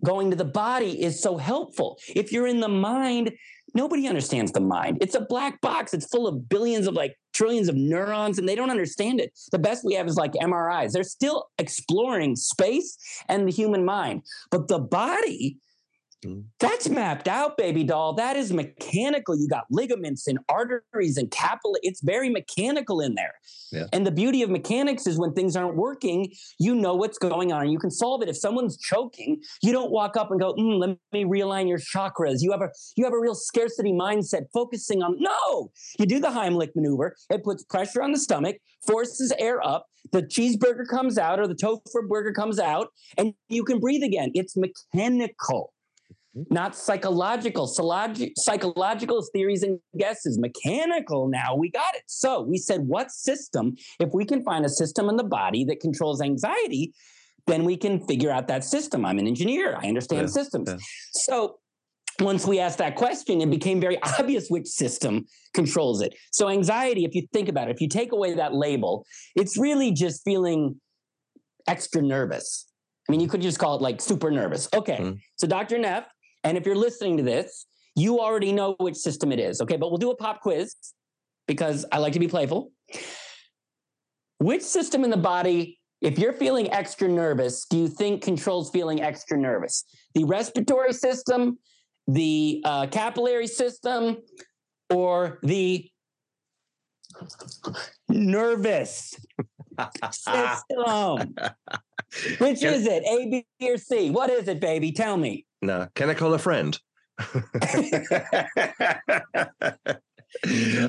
[0.04, 2.00] going to the body is so helpful.
[2.16, 3.32] If you're in the mind,
[3.74, 4.98] nobody understands the mind.
[5.02, 5.94] It's a black box.
[5.94, 9.38] It's full of billions of like trillions of neurons and they don't understand it.
[9.52, 10.92] The best we have is like MRIs.
[10.92, 14.24] They're still exploring space and the human mind.
[14.50, 15.58] But the body.
[16.60, 18.14] That's mapped out, baby doll.
[18.14, 19.36] That is mechanical.
[19.36, 21.80] You got ligaments and arteries and capillary.
[21.82, 23.34] It's very mechanical in there.
[23.72, 23.86] Yeah.
[23.92, 27.64] And the beauty of mechanics is when things aren't working, you know what's going on.
[27.64, 28.30] and You can solve it.
[28.30, 32.42] If someone's choking, you don't walk up and go, mm, "Let me realign your chakras."
[32.42, 35.72] You have a you have a real scarcity mindset, focusing on no.
[35.98, 37.16] You do the Heimlich maneuver.
[37.30, 39.88] It puts pressure on the stomach, forces air up.
[40.12, 44.32] The cheeseburger comes out, or the tofu burger comes out, and you can breathe again.
[44.34, 45.74] It's mechanical
[46.34, 47.68] not psychological.
[47.68, 50.40] psychological theories and guesses.
[50.40, 52.04] Mechanical now, we got it.
[52.08, 55.80] So we said, what system, if we can find a system in the body that
[55.80, 56.94] controls anxiety,
[57.48, 59.06] then we can figure out that system.
[59.06, 60.70] I'm an engineer, I understand yeah, systems.
[60.70, 60.78] Yeah.
[61.12, 61.58] So
[62.20, 66.14] once we asked that question, it became very obvious which system controls it.
[66.32, 69.92] So, anxiety, if you think about it, if you take away that label, it's really
[69.92, 70.80] just feeling
[71.68, 72.68] extra nervous.
[73.10, 74.70] I mean, you could just call it like super nervous.
[74.74, 74.98] Okay.
[74.98, 75.18] Mm-hmm.
[75.36, 75.78] So, Dr.
[75.78, 76.06] Neff,
[76.44, 79.62] and if you're listening to this, you already know which system it is.
[79.62, 80.76] Okay, but we'll do a pop quiz
[81.48, 82.72] because I like to be playful.
[84.40, 89.02] Which system in the body, if you're feeling extra nervous, do you think controls feeling
[89.02, 89.84] extra nervous?
[90.16, 91.60] The respiratory system,
[92.08, 94.18] the uh, capillary system,
[94.90, 95.88] or the
[98.10, 99.16] nervous
[99.70, 101.36] system?
[102.40, 103.04] Which is it?
[103.04, 104.10] A, B, or C?
[104.10, 104.92] What is it, baby?
[104.92, 105.46] Tell me.
[105.62, 106.80] No, can I call a friend?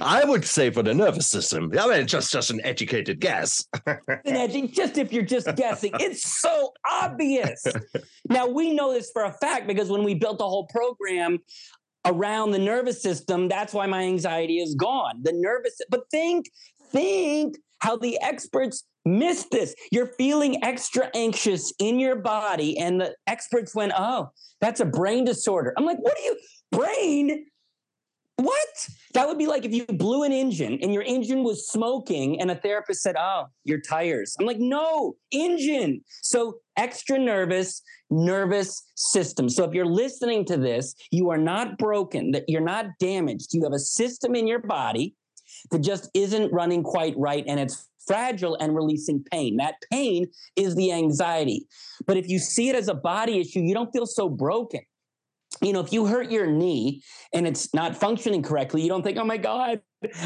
[0.00, 1.70] I would say for the nervous system.
[1.78, 3.66] I mean, just just an educated guess.
[4.24, 7.64] And I just if you're just guessing, it's so obvious.
[8.28, 11.38] Now we know this for a fact because when we built the whole program
[12.06, 15.20] around the nervous system, that's why my anxiety is gone.
[15.22, 16.46] The nervous, but think,
[16.90, 19.74] think how the experts missed this.
[19.90, 25.24] You're feeling extra anxious in your body, and the experts went, "Oh, that's a brain
[25.24, 26.36] disorder." I'm like, "What are you
[26.70, 27.46] brain?"
[28.36, 28.88] What?
[29.14, 32.50] That would be like if you blew an engine and your engine was smoking and
[32.50, 34.34] a therapist said, Oh, your tires.
[34.40, 36.02] I'm like, No, engine.
[36.22, 39.48] So extra nervous, nervous system.
[39.48, 43.52] So if you're listening to this, you are not broken, that you're not damaged.
[43.52, 45.14] You have a system in your body
[45.70, 49.56] that just isn't running quite right and it's fragile and releasing pain.
[49.56, 51.66] That pain is the anxiety.
[52.06, 54.80] But if you see it as a body issue, you don't feel so broken
[55.60, 59.18] you know, if you hurt your knee and it's not functioning correctly, you don't think,
[59.18, 59.80] oh my God,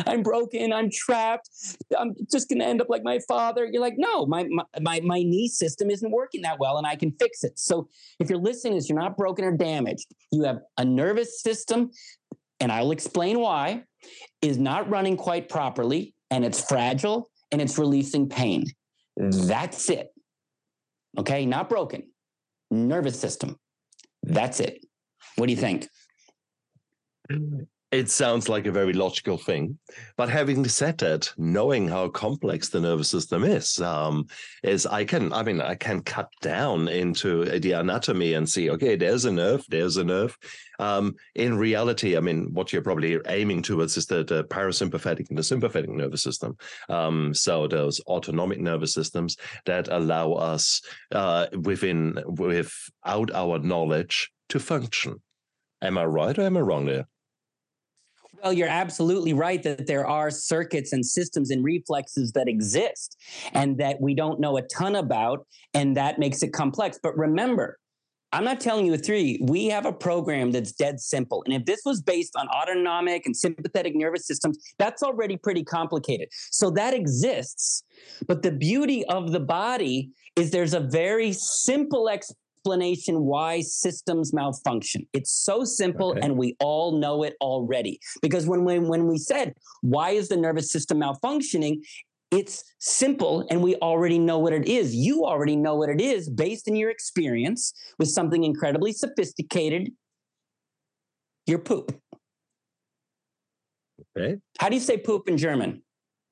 [0.06, 1.50] I'm broken, I'm trapped,
[1.98, 3.68] I'm just gonna end up like my father.
[3.70, 4.46] You're like, no, my
[4.80, 7.58] my my, knee system isn't working that well and I can fix it.
[7.58, 7.88] So
[8.20, 10.06] if you're listening this, you're not broken or damaged.
[10.30, 11.90] You have a nervous system,
[12.60, 13.84] and I'll explain why,
[14.40, 18.66] is not running quite properly, and it's fragile and it's releasing pain.
[19.18, 19.48] Mm.
[19.48, 20.08] That's it.
[21.18, 22.02] Okay, not broken.
[22.70, 23.56] Nervous system.
[24.26, 24.34] Mm.
[24.34, 24.84] That's it.
[25.36, 25.88] What do you think?
[27.92, 29.78] It sounds like a very logical thing,
[30.16, 34.26] but having said that, knowing how complex the nervous system is, um,
[34.64, 38.96] is I can, I mean, I can cut down into the anatomy and see, okay,
[38.96, 40.36] there's a nerve, there's a nerve.
[40.80, 45.38] Um, in reality, I mean, what you're probably aiming towards is the, the parasympathetic and
[45.38, 46.56] the sympathetic nervous system.
[46.88, 54.58] Um, so those autonomic nervous systems that allow us uh, within without our knowledge to
[54.58, 55.22] function.
[55.82, 57.06] Am I right or am I wrong there?
[58.42, 63.16] Well, you're absolutely right that there are circuits and systems and reflexes that exist
[63.52, 66.98] and that we don't know a ton about, and that makes it complex.
[67.02, 67.78] But remember,
[68.32, 69.38] I'm not telling you a.
[69.42, 71.42] We have a program that's dead simple.
[71.46, 76.28] And if this was based on autonomic and sympathetic nervous systems, that's already pretty complicated.
[76.50, 77.84] So that exists.
[78.26, 85.06] But the beauty of the body is there's a very simple explanation why systems malfunction.
[85.12, 86.20] It's so simple Okay.
[86.22, 87.98] and we all know it already.
[88.22, 91.80] Because when, when, when we said, why is the nervous system malfunctioning?
[92.30, 94.94] It's simple and we already know what it is.
[94.94, 99.90] You already know what it is based on your experience with something incredibly sophisticated
[101.46, 101.96] your poop.
[104.16, 104.38] Okay.
[104.58, 105.82] How do you say poop in German?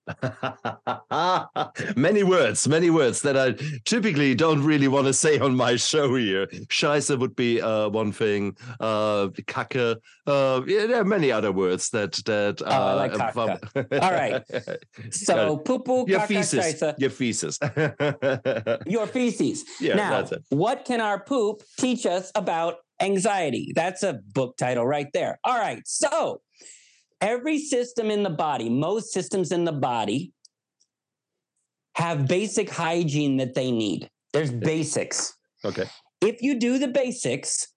[1.97, 3.53] many words, many words that I
[3.85, 6.47] typically don't really want to say on my show here.
[6.47, 8.57] Scheiße would be uh, one thing.
[8.81, 9.97] Uh, Kacke.
[10.27, 12.61] Uh, yeah, there are many other words that that.
[12.63, 13.59] Uh, Oh, I like from-
[14.03, 14.43] All right.
[15.11, 16.65] So poo poo, your caca, feces.
[16.65, 17.59] scheiße, Your feces.
[18.87, 19.65] your feces.
[19.81, 23.73] yeah, now, what can our poop teach us about anxiety?
[23.75, 25.39] That's a book title right there.
[25.45, 25.83] All right.
[25.87, 26.41] So,
[27.25, 30.33] every system in the body, most systems in the body,
[31.97, 34.11] have basic hygiene that they need.
[34.33, 35.33] There's basics.
[35.65, 35.85] Okay.
[36.21, 37.69] If you do the basics,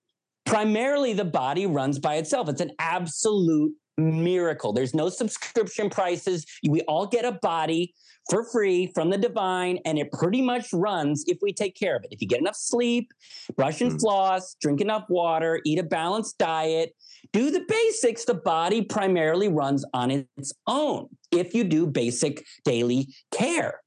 [0.45, 2.49] primarily the body runs by itself.
[2.49, 4.73] It's an absolute miracle.
[4.73, 6.45] There's no subscription prices.
[6.67, 7.93] We all get a body
[8.29, 12.03] for free from the divine, and it pretty much runs if we take care of
[12.03, 12.09] it.
[12.11, 13.11] If you get enough sleep,
[13.55, 13.99] brush and Mm.
[14.01, 16.93] floss, drink enough water, eat a balanced diet,
[17.31, 23.07] do the basics, the body primarily runs on its own if you do basic daily
[23.31, 23.81] care.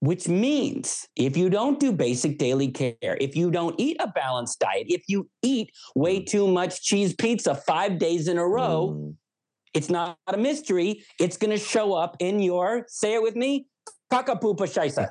[0.00, 4.60] Which means if you don't do basic daily care, if you don't eat a balanced
[4.60, 9.16] diet, if you eat way too much cheese pizza five days in a row, Mm.
[9.76, 11.04] It's not a mystery.
[11.20, 13.66] It's going to show up in your, say it with me,
[14.10, 15.08] kakapupa shaisa.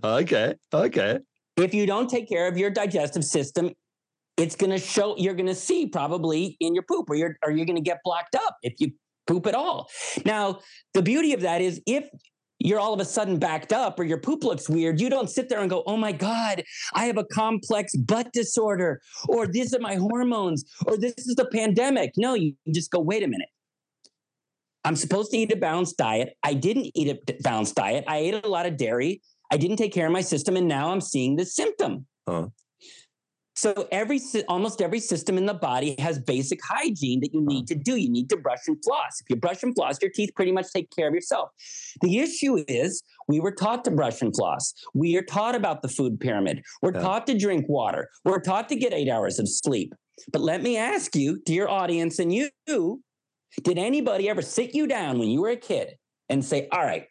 [0.04, 0.54] okay.
[0.72, 1.18] Okay.
[1.58, 3.70] if you don't take care of your digestive system,
[4.38, 7.50] it's going to show, you're going to see probably in your poop or you're, or
[7.50, 8.92] you're going to get blocked up if you
[9.26, 9.88] poop at all.
[10.24, 10.60] Now,
[10.94, 12.08] the beauty of that is if
[12.58, 15.48] you're all of a sudden backed up or your poop looks weird, you don't sit
[15.48, 19.80] there and go, oh my God, I have a complex butt disorder, or these are
[19.80, 22.12] my hormones, or this is the pandemic.
[22.16, 23.48] No, you just go, wait a minute.
[24.84, 26.34] I'm supposed to eat a balanced diet.
[26.44, 28.04] I didn't eat a balanced diet.
[28.06, 29.20] I ate a lot of dairy.
[29.50, 32.06] I didn't take care of my system, and now I'm seeing the symptom.
[32.28, 32.46] Huh.
[33.56, 37.74] So every almost every system in the body has basic hygiene that you need to
[37.74, 37.96] do.
[37.96, 39.20] You need to brush and floss.
[39.20, 41.50] If you brush and floss, your teeth pretty much take care of yourself.
[42.02, 44.74] The issue is we were taught to brush and floss.
[44.94, 46.62] We are taught about the food pyramid.
[46.82, 47.00] We're Yeah.
[47.00, 48.10] taught to drink water.
[48.24, 49.94] We're taught to get 8 hours of sleep.
[50.32, 52.50] But let me ask you, dear audience and you,
[53.62, 55.96] did anybody ever sit you down when you were a kid
[56.28, 57.06] and say, "All right,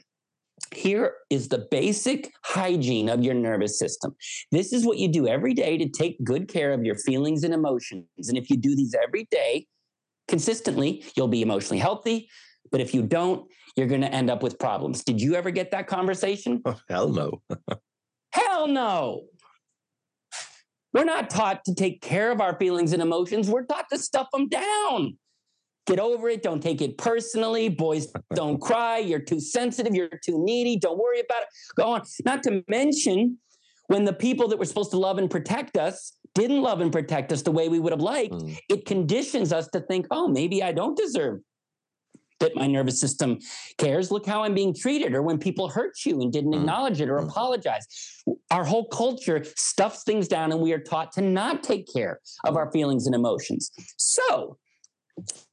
[0.73, 4.15] here is the basic hygiene of your nervous system.
[4.51, 7.53] This is what you do every day to take good care of your feelings and
[7.53, 8.05] emotions.
[8.29, 9.67] And if you do these every day
[10.27, 12.29] consistently, you'll be emotionally healthy.
[12.71, 15.03] But if you don't, you're going to end up with problems.
[15.03, 16.61] Did you ever get that conversation?
[16.65, 17.41] Oh, hell no.
[18.31, 19.25] Hell no.
[20.93, 23.49] We're not taught to take care of our feelings and emotions.
[23.49, 25.17] We're taught to stuff them down.
[25.85, 26.41] Get over it.
[26.41, 27.69] Don't take it personally.
[27.69, 28.97] Boys don't cry.
[28.97, 29.93] You're too sensitive.
[29.93, 30.77] You're too needy.
[30.77, 31.47] Don't worry about it.
[31.75, 32.01] Go on.
[32.25, 33.37] Not to mention
[33.87, 37.31] when the people that were supposed to love and protect us didn't love and protect
[37.31, 38.57] us the way we would have liked, Mm.
[38.67, 41.39] it conditions us to think, oh, maybe I don't deserve
[42.39, 43.39] that my nervous system
[43.77, 44.11] cares.
[44.11, 46.59] Look how I'm being treated, or when people hurt you and didn't Mm.
[46.61, 47.29] acknowledge it or Mm.
[47.29, 47.85] apologize.
[48.51, 52.57] Our whole culture stuffs things down, and we are taught to not take care of
[52.57, 53.71] our feelings and emotions.
[53.97, 54.57] So,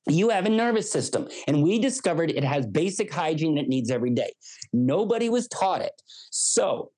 [0.08, 3.90] you have a nervous system, and we discovered it has basic hygiene that it needs
[3.90, 4.32] every day.
[4.72, 6.02] Nobody was taught it.
[6.30, 6.90] So,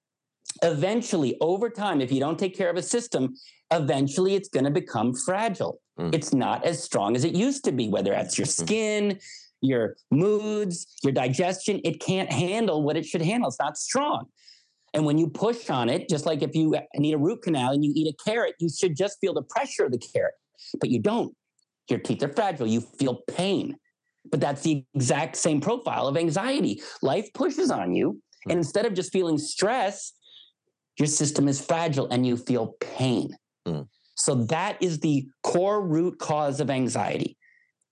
[0.62, 3.35] eventually, over time, if you don't take care of a system,
[3.71, 5.81] eventually it's going to become fragile.
[5.99, 6.15] Mm.
[6.15, 9.19] It's not as strong as it used to be, whether that's your skin,
[9.61, 11.81] your moods, your digestion.
[11.85, 13.49] It can't handle what it should handle.
[13.49, 14.27] It's not strong.
[14.95, 17.85] And when you push on it, just like if you need a root canal and
[17.85, 20.35] you eat a carrot, you should just feel the pressure of the carrot,
[20.79, 21.35] but you don't.
[21.89, 22.66] Your teeth are fragile.
[22.66, 23.76] You feel pain.
[24.30, 26.82] But that's the exact same profile of anxiety.
[27.03, 28.20] Life pushes on you.
[28.49, 30.12] And instead of just feeling stress,
[30.99, 33.30] your system is fragile and you feel pain.
[33.66, 33.89] Mm.
[34.14, 37.37] So that is the core root cause of anxiety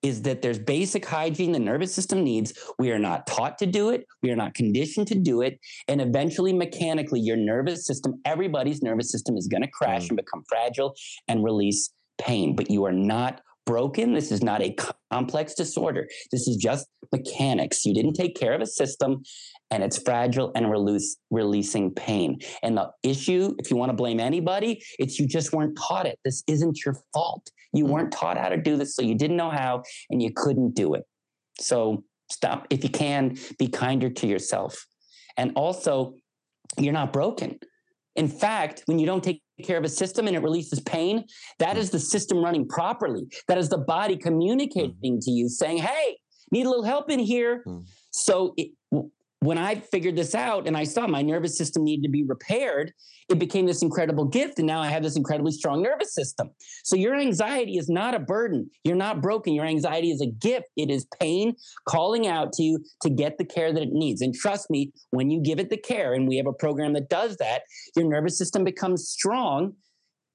[0.02, 2.52] is that there's basic hygiene the nervous system needs.
[2.78, 4.04] We are not taught to do it.
[4.22, 5.58] We are not conditioned to do it.
[5.86, 10.10] And eventually, mechanically, your nervous system, everybody's nervous system is going to crash Mm.
[10.10, 10.94] and become fragile
[11.28, 12.56] and release pain.
[12.56, 14.12] But you are not broken.
[14.14, 14.74] This is not a
[15.10, 16.08] complex disorder.
[16.30, 17.84] This is just mechanics.
[17.84, 19.22] You didn't take care of a system
[19.70, 22.38] and it's fragile and release, releasing pain.
[22.62, 26.18] And the issue, if you want to blame anybody, it's you just weren't taught it.
[26.24, 27.50] This isn't your fault.
[27.72, 27.90] You Mm.
[27.90, 30.94] weren't taught how to do this, so you didn't know how and you couldn't do
[30.94, 31.04] it.
[31.58, 32.66] So stop.
[32.70, 34.86] If you can, be kinder to yourself.
[35.36, 36.14] And also,
[36.78, 37.58] you're not broken.
[38.16, 41.24] In fact, when you don't take care of a system and it releases pain,
[41.58, 43.26] that is the system running properly.
[43.48, 46.18] That is the body communicating to you, saying, Hey,
[46.50, 47.62] need a little help in here.
[47.66, 47.84] Mm.
[48.10, 48.70] So it,
[49.42, 52.92] when I figured this out and I saw my nervous system needed to be repaired,
[53.28, 54.60] it became this incredible gift.
[54.60, 56.50] And now I have this incredibly strong nervous system.
[56.84, 58.70] So your anxiety is not a burden.
[58.84, 59.52] You're not broken.
[59.52, 60.66] Your anxiety is a gift.
[60.76, 61.56] It is pain
[61.88, 64.22] calling out to you to get the care that it needs.
[64.22, 67.08] And trust me, when you give it the care, and we have a program that
[67.08, 67.62] does that,
[67.96, 69.74] your nervous system becomes strong,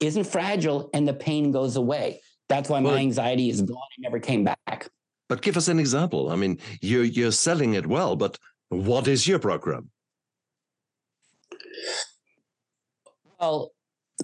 [0.02, 2.22] isn't fragile, and the pain goes away.
[2.50, 4.90] That's why my anxiety is gone and never came back.
[5.30, 6.30] But give us an example.
[6.30, 8.38] I mean, you're you're selling it well, but
[8.70, 9.90] what is your program?
[13.40, 13.72] Well,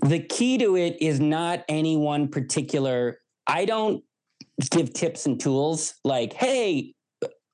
[0.02, 3.20] the key to it is not any one particular.
[3.46, 4.04] I don't
[4.72, 6.94] give tips and tools like, hey,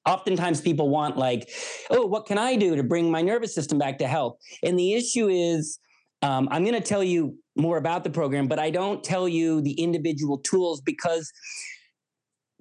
[0.05, 1.49] oftentimes people want like,
[1.89, 4.37] oh, what can I do to bring my nervous system back to health?
[4.63, 5.79] And the issue is,
[6.21, 9.61] um, I'm going to tell you more about the program, but I don't tell you
[9.61, 11.31] the individual tools because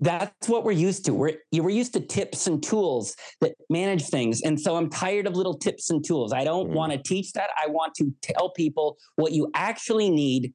[0.00, 1.14] that's what we're used to.
[1.14, 5.34] We're we're used to tips and tools that manage things, and so I'm tired of
[5.34, 6.32] little tips and tools.
[6.32, 6.74] I don't Mm.
[6.74, 7.50] want to teach that.
[7.62, 10.54] I want to tell people what you actually need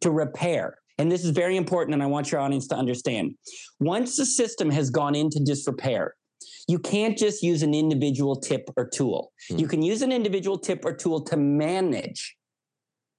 [0.00, 0.78] to repair.
[0.98, 3.34] And this is very important, and I want your audience to understand.
[3.78, 6.14] Once the system has gone into disrepair,
[6.68, 9.32] you can't just use an individual tip or tool.
[9.50, 9.60] Mm.
[9.60, 12.36] You can use an individual tip or tool to manage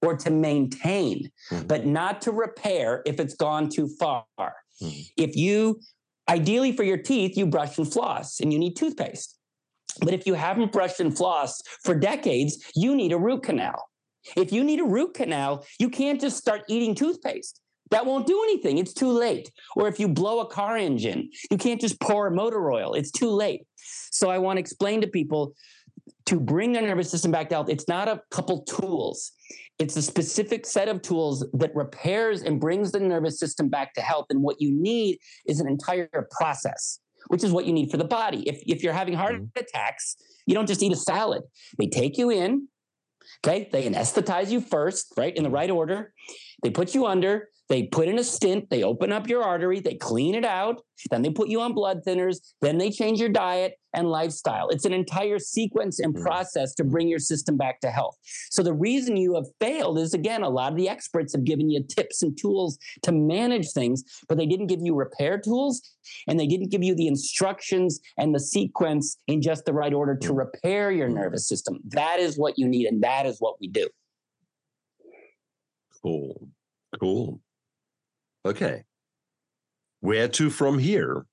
[0.02, 1.68] or to maintain, Mhm.
[1.68, 4.24] but not to repair if it's gone too far.
[4.80, 5.06] Mhm.
[5.16, 5.80] If you,
[6.28, 9.36] ideally for your teeth, you brush and floss and you need toothpaste.
[10.00, 13.90] But if you haven't brushed and flossed for decades, you need a root canal.
[14.36, 17.60] If you need a root canal, you can't just start eating toothpaste.
[17.90, 18.78] That won't do anything.
[18.78, 19.50] It's too late.
[19.76, 22.94] Or if you blow a car engine, you can't just pour motor oil.
[22.94, 23.66] It's too late.
[24.10, 25.54] So I want to explain to people
[26.26, 29.32] to bring their nervous system back to health, it's not a couple tools.
[29.78, 34.00] It's a specific set of tools that repairs and brings the nervous system back to
[34.00, 34.26] health.
[34.30, 38.04] And what you need is an entire process, which is what you need for the
[38.04, 38.48] body.
[38.48, 39.48] If, if you're having heart Mhm.
[39.56, 40.16] attacks,
[40.46, 41.42] you don't just eat a salad.
[41.78, 42.68] They take you in,
[43.44, 43.68] Okay.
[43.72, 45.34] They anesthetize you first, right?
[45.36, 46.12] In the right order.
[46.62, 49.94] They put you under, they put in a stint, they open up your artery, they
[49.94, 53.76] clean it out, then they put you on blood thinners, then they change your diet
[53.94, 54.68] and lifestyle.
[54.68, 56.20] It's an entire sequence and Mm.
[56.20, 58.18] process to bring your system back to health.
[58.50, 61.70] So the reason you have failed is again, a lot of the experts have given
[61.70, 65.80] you tips and tools to manage things, but they didn't give you repair tools
[66.28, 70.14] and they didn't give you the instructions and the sequence in just the right order
[70.14, 70.36] to Mm.
[70.36, 71.14] repair your Mm.
[71.14, 71.80] nervous system.
[71.84, 73.88] That is what you need, and that is what we do.
[76.02, 76.50] Cool.
[77.00, 77.40] Cool.
[78.44, 78.84] Okay.
[80.00, 81.26] Where to from here?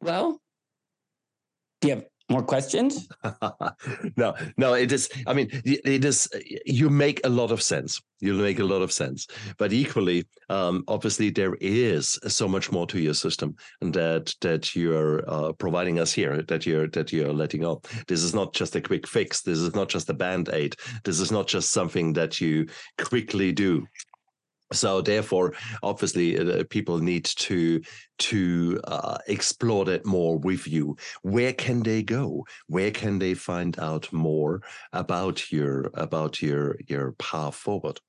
[0.00, 0.40] Well,
[1.80, 3.08] do you have more questions?
[4.16, 5.08] no, no, it is.
[5.26, 6.28] I mean, it is.
[6.66, 8.00] You make a lot of sense.
[8.20, 9.26] You make a lot of sense.
[9.58, 14.74] But equally, um, obviously, there is so much more to your system, and that that
[14.74, 16.42] you're uh, providing us here.
[16.42, 17.86] That you're that you're letting up.
[18.08, 19.42] This is not just a quick fix.
[19.42, 20.74] This is not just a band aid.
[21.04, 22.66] This is not just something that you
[22.98, 23.86] quickly do.
[24.72, 27.80] So therefore, obviously, uh, people need to
[28.18, 30.96] to uh, explore that more with you.
[31.22, 32.46] Where can they go?
[32.68, 34.62] Where can they find out more
[34.92, 38.00] about your about your your path forward?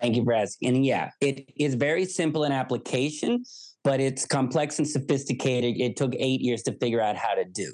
[0.00, 0.76] Thank you for asking.
[0.76, 3.44] And yeah, it is very simple in application,
[3.84, 5.80] but it's complex and sophisticated.
[5.80, 7.72] It took eight years to figure out how to do.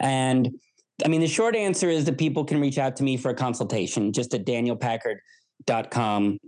[0.00, 0.58] And
[1.04, 3.34] I mean, the short answer is that people can reach out to me for a
[3.34, 6.38] consultation just at danielpackard.com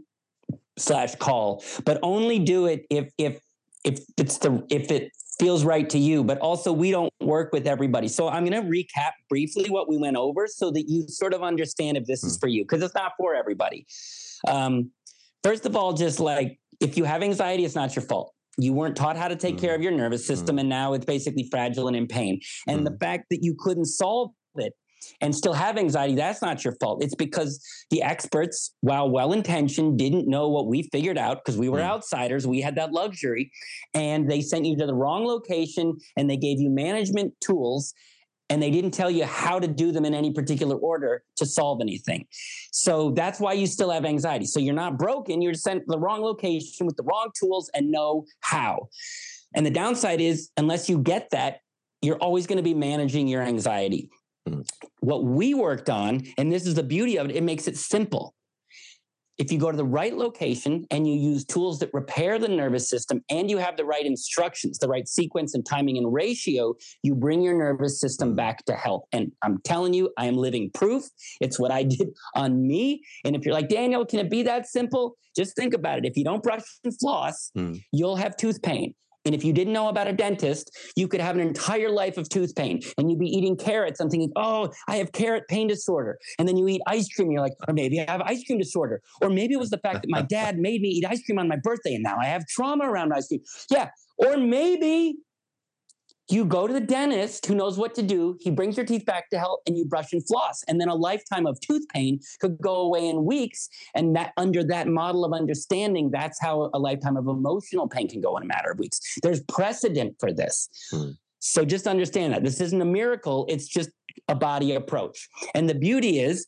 [0.76, 3.40] slash call, but only do it if if
[3.84, 6.22] if it's the if it feels right to you.
[6.22, 8.08] But also we don't work with everybody.
[8.08, 11.96] So I'm gonna recap briefly what we went over so that you sort of understand
[11.96, 13.86] if this is for you, because it's not for everybody.
[14.46, 14.90] Um,
[15.42, 18.34] first of all, just like if you have anxiety, it's not your fault.
[18.58, 19.60] You weren't taught how to take Mm.
[19.60, 22.40] care of your nervous system, and now it's basically fragile and in pain.
[22.66, 24.74] And the fact that you couldn't solve it
[25.20, 27.02] and still have anxiety, that's not your fault.
[27.02, 31.68] It's because the experts, while well intentioned, didn't know what we figured out because we
[31.68, 31.90] were Mm.
[31.90, 32.46] outsiders.
[32.46, 33.50] We had that luxury,
[33.94, 37.94] and they sent you to the wrong location and they gave you management tools.
[38.48, 41.80] And they didn't tell you how to do them in any particular order to solve
[41.80, 42.26] anything.
[42.72, 44.44] So that's why you still have anxiety.
[44.44, 47.92] So you're not broken, you're sent to the wrong location with the wrong tools and
[47.92, 48.88] know how.
[49.54, 51.60] And the downside is, unless you get that,
[52.02, 54.10] you're always going to be managing your anxiety.
[54.48, 54.68] Mm.
[55.00, 58.34] What we worked on, and this is the beauty of it, it makes it simple.
[59.38, 62.90] If you go to the right location and you use tools that repair the nervous
[62.90, 67.14] system and you have the right instructions, the right sequence and timing and ratio, you
[67.14, 69.04] bring your nervous system back to health.
[69.12, 71.04] And I'm telling you, I am living proof.
[71.40, 73.02] It's what I did on me.
[73.24, 75.16] And if you're like, Daniel, can it be that simple?
[75.34, 76.04] Just think about it.
[76.04, 77.76] If you don't brush and floss, Hmm.
[77.92, 78.94] you'll have tooth pain.
[79.24, 82.28] And if you didn't know about a dentist, you could have an entire life of
[82.28, 86.18] tooth pain and you'd be eating carrots and thinking, oh, I have carrot pain disorder.
[86.38, 88.58] And then you eat ice cream and you're like, or maybe I have ice cream
[88.58, 89.02] disorder.
[89.20, 91.48] Or maybe it was the fact that my dad made me eat ice cream on
[91.48, 93.42] my birthday and now I have trauma around ice cream.
[93.70, 93.90] Yeah.
[94.18, 95.16] Or maybe
[96.32, 98.36] you go to the dentist who knows what to do.
[98.40, 100.62] He brings your teeth back to health and you brush and floss.
[100.68, 103.68] And then a lifetime of tooth pain could go away in weeks.
[103.94, 108.20] And that under that model of understanding, that's how a lifetime of emotional pain can
[108.20, 109.00] go in a matter of weeks.
[109.22, 110.68] There's precedent for this.
[110.90, 111.10] Hmm.
[111.40, 113.90] So just understand that this isn't a miracle, it's just
[114.28, 115.28] a body approach.
[115.54, 116.46] And the beauty is,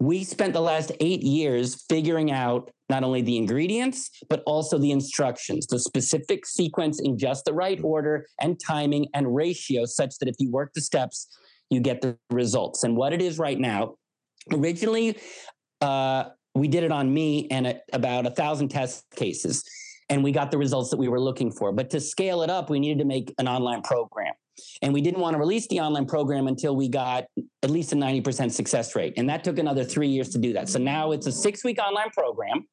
[0.00, 4.90] we spent the last eight years figuring out not only the ingredients, but also the
[4.90, 10.28] instructions, the specific sequence in just the right order and timing and ratio, such that
[10.28, 11.28] if you work the steps,
[11.70, 12.84] you get the results.
[12.84, 13.94] And what it is right now,
[14.52, 15.18] originally,
[15.80, 16.24] uh,
[16.54, 19.64] we did it on me and a, about a thousand test cases,
[20.08, 21.72] and we got the results that we were looking for.
[21.72, 24.34] But to scale it up, we needed to make an online program.
[24.82, 27.24] And we didn't want to release the online program until we got
[27.62, 29.14] at least a 90% success rate.
[29.16, 30.68] And that took another three years to do that.
[30.68, 32.66] So now it's a six week online program.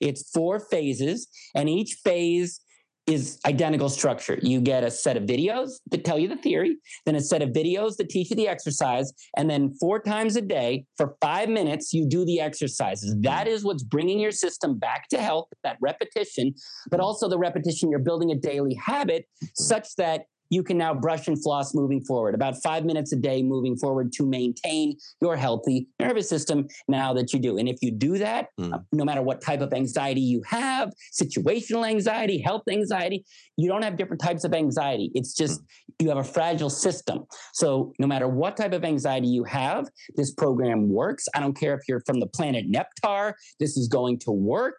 [0.00, 2.60] It's four phases, and each phase
[3.06, 4.38] is identical structure.
[4.42, 7.50] You get a set of videos that tell you the theory, then a set of
[7.50, 11.92] videos that teach you the exercise, and then four times a day for five minutes,
[11.92, 13.14] you do the exercises.
[13.20, 16.54] That is what's bringing your system back to health, that repetition,
[16.90, 21.28] but also the repetition, you're building a daily habit such that you can now brush
[21.28, 25.88] and floss moving forward, about five minutes a day moving forward to maintain your healthy
[26.00, 27.58] nervous system now that you do.
[27.58, 28.84] And if you do that, Mm.
[28.92, 33.24] no matter what type of anxiety you have, situational anxiety, health anxiety,
[33.56, 35.10] you don't have different types of anxiety.
[35.14, 35.60] It's just
[36.00, 37.24] you have a fragile system.
[37.52, 41.26] So no matter what type of anxiety you have, this program works.
[41.34, 44.78] I don't care if you're from the planet Neptar, this is going to work.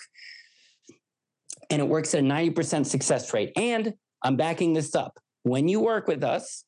[1.69, 3.51] And it works at a 90% success rate.
[3.57, 3.93] And
[4.23, 5.19] I'm backing this up.
[5.47, 6.63] When you work with us,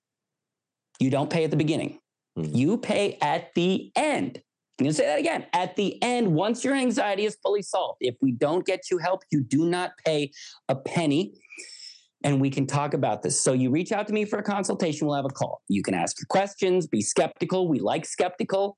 [1.01, 1.99] You don't pay at the beginning.
[2.37, 2.55] Mhm.
[2.55, 4.41] You pay at the end.
[4.77, 5.45] I'm going to say that again.
[5.53, 9.23] At the end, once your anxiety is fully solved, if we don't get you help,
[9.31, 10.31] you do not pay
[10.67, 11.33] a penny.
[12.21, 13.41] And we can talk about this.
[13.41, 15.61] So you reach out to me for a consultation, we'll have a call.
[15.69, 17.69] You can ask your questions, be skeptical.
[17.69, 18.77] We like skeptical.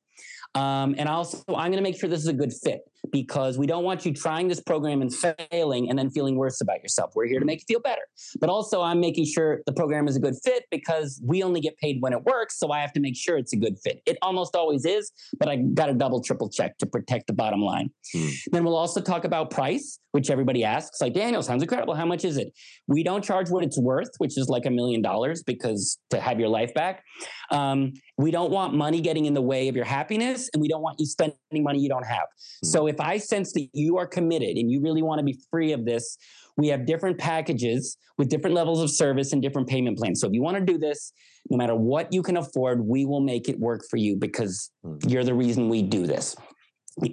[0.53, 2.81] Um, and also, I'm going to make sure this is a good fit
[3.11, 6.81] because we don't want you trying this program and failing and then feeling worse about
[6.81, 7.11] yourself.
[7.15, 8.01] We're here to make you feel better.
[8.39, 11.77] But also, I'm making sure the program is a good fit because we only get
[11.77, 12.59] paid when it works.
[12.59, 14.01] So I have to make sure it's a good fit.
[14.05, 17.61] It almost always is, but I got to double, triple check to protect the bottom
[17.61, 17.89] line.
[18.13, 18.27] Hmm.
[18.51, 21.01] Then we'll also talk about price, which everybody asks.
[21.01, 21.95] Like, Daniel, sounds incredible.
[21.95, 22.53] How much is it?
[22.87, 26.39] We don't charge what it's worth, which is like a million dollars because to have
[26.39, 27.03] your life back.
[27.51, 30.81] Um, we don't want money getting in the way of your happiness, and we don't
[30.81, 32.25] want you spending money you don't have.
[32.63, 35.71] So if I sense that you are committed and you really want to be free
[35.71, 36.17] of this,
[36.57, 40.19] we have different packages with different levels of service and different payment plans.
[40.19, 41.13] So if you want to do this,
[41.49, 45.09] no matter what you can afford, we will make it work for you because Mhm.
[45.09, 46.35] you're the reason we do this.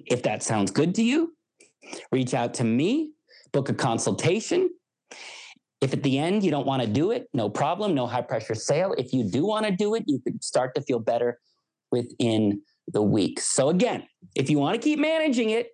[0.07, 1.35] If that sounds good to you,
[2.11, 3.13] reach out to me,
[3.53, 4.71] book a consultation.
[5.81, 8.57] If at the end you don't want to do it, no problem, no high pressure
[8.57, 8.93] sale.
[8.99, 11.39] If you do want to do it, you could start to feel better
[11.93, 12.63] within
[12.93, 13.41] the week.
[13.41, 15.69] So again, if you want to keep managing it,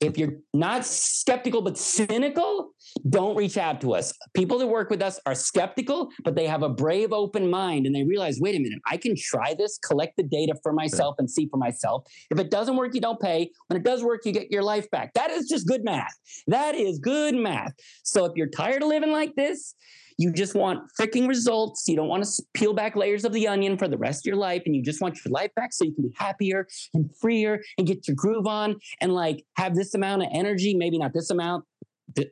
[0.00, 2.70] if you're not skeptical but cynical,
[3.08, 4.12] don't reach out to us.
[4.32, 7.94] People that work with us are skeptical, but they have a brave, open mind and
[7.94, 11.28] they realize, wait a minute, I can try this, collect the data for myself and
[11.28, 12.04] see for myself.
[12.30, 13.50] If it doesn't work, you don't pay.
[13.66, 15.14] When it does work, you get your life back.
[15.14, 16.14] That is just good math.
[16.46, 17.72] That is good math.
[18.04, 19.74] So if you're tired of living like this,
[20.18, 21.84] you just want freaking results.
[21.86, 24.36] You don't want to peel back layers of the onion for the rest of your
[24.36, 24.62] life.
[24.66, 27.86] And you just want your life back so you can be happier and freer and
[27.86, 31.64] get your groove on and like have this amount of energy, maybe not this amount.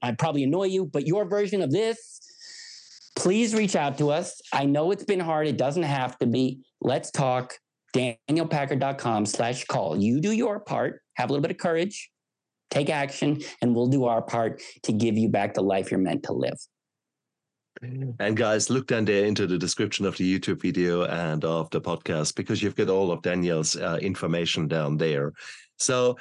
[0.02, 2.20] I'd probably annoy you, but your version of this,
[3.14, 4.40] please reach out to us.
[4.52, 5.46] I know it's been hard.
[5.46, 6.64] It doesn't have to be.
[6.80, 7.54] Let's talk.
[7.94, 9.96] DanielPackard.com slash call.
[9.96, 12.10] You do your part, have a little bit of courage,
[12.70, 16.24] take action, and we'll do our part to give you back the life you're meant
[16.24, 16.58] to live.
[17.82, 21.80] And guys, look down there into the description of the YouTube video and of the
[21.80, 25.32] podcast because you've got all of Daniel's uh, information down there.
[25.76, 26.16] So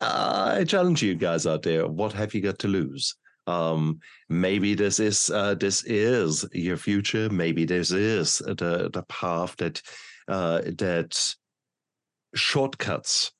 [0.00, 3.14] uh, I challenge you guys out there: what have you got to lose?
[3.46, 7.30] Um, maybe this is uh, this is your future.
[7.30, 9.80] Maybe this is the the path that
[10.28, 11.34] uh, that
[12.34, 13.32] shortcuts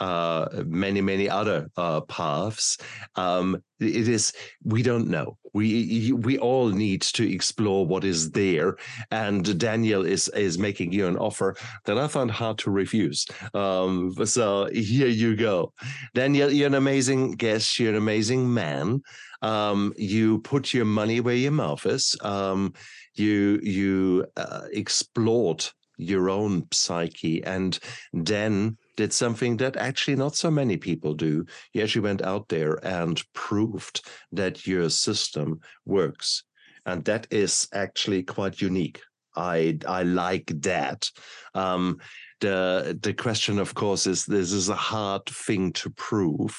[0.00, 2.78] uh, many many other uh, paths.
[3.16, 4.32] Um, it is
[4.64, 5.36] we don't know.
[5.52, 8.76] We we all need to explore what is there,
[9.10, 13.26] and Daniel is is making you an offer that I found hard to refuse.
[13.54, 15.72] Um, so here you go,
[16.14, 16.50] Daniel.
[16.50, 17.78] You're an amazing guest.
[17.78, 19.02] You're an amazing man.
[19.42, 22.16] Um, you put your money where your mouth is.
[22.22, 22.74] Um,
[23.14, 25.64] you you uh, explored
[25.96, 27.78] your own psyche, and
[28.12, 31.46] then did something that actually not so many people do.
[31.72, 36.44] You actually went out there and proved that your system works.
[36.84, 39.00] And that is actually quite unique.
[39.34, 41.10] I I like that.
[41.54, 41.98] Um,
[42.40, 46.54] the the question, of course, is this is a hard thing to prove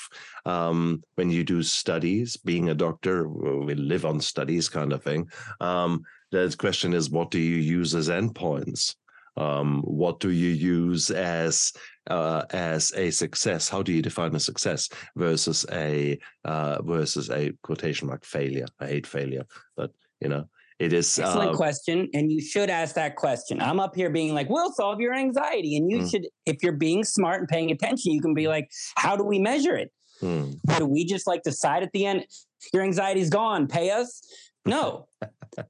[0.46, 2.38] um, when you do studies.
[2.38, 3.28] Being a doctor,
[3.68, 5.30] we live on studies, kind of thing.
[5.60, 8.96] Um, the question is, what do you use as endpoints?
[9.38, 11.72] Um, what do you use as
[12.10, 13.70] uh, as a success?
[13.70, 18.66] How do you define a success versus a uh, versus a quotation mark failure?
[18.80, 19.46] I hate failure,
[19.78, 21.18] but you know it is.
[21.18, 22.10] Excellent uh, question.
[22.14, 23.62] And you should ask that question.
[23.62, 25.78] I'm up here being like, we'll solve your anxiety.
[25.78, 26.12] And you Mm.
[26.12, 29.38] should, if you're being smart and paying attention, you can be like, how do we
[29.38, 29.92] measure it?
[30.20, 32.26] hmm, Do we just like decide at the end,
[32.74, 34.22] your anxiety's gone, pay us?
[34.66, 35.08] No.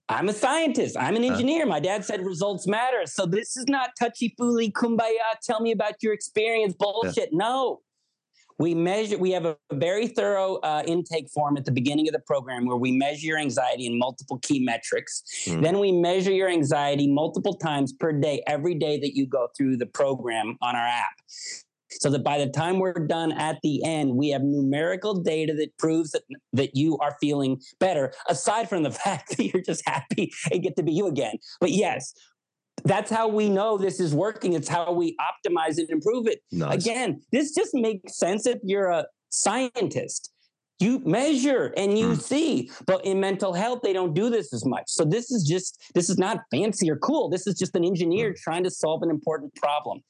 [0.10, 0.96] I'm a scientist.
[0.98, 1.66] I'm an engineer.
[1.66, 3.06] My dad said results matter.
[3.06, 5.40] So this is not touchy feely kumbaya.
[5.44, 7.30] Tell me about your experience bullshit.
[7.32, 7.82] No.
[8.60, 12.20] We measure, we have a very thorough uh, intake form at the beginning of the
[12.20, 15.24] program where we measure your anxiety in multiple key metrics.
[15.46, 15.62] hmm.
[15.62, 19.78] Then we measure your anxiety multiple times per day, every day that you go through
[19.78, 21.16] the program on our app.
[22.00, 25.78] So that by the time we're done at the end, we have numerical data that
[25.78, 26.24] proves that,
[26.54, 30.76] that you are feeling better, aside from the fact that you're just happy and get
[30.78, 31.36] to be you again.
[31.60, 32.14] But yes,
[32.86, 34.54] that's how we know this is working.
[34.54, 36.40] It's how we optimize it, and improve it.
[36.52, 36.84] nice.
[36.86, 40.32] Again, this just makes sense if you're a scientist.
[40.80, 42.20] You measure and you Hmm.
[42.20, 44.86] see, but in mental health, they don't do this as much.
[44.88, 47.30] So this is just this is not fancy or cool.
[47.30, 50.02] This is just an engineer trying to solve an important problem.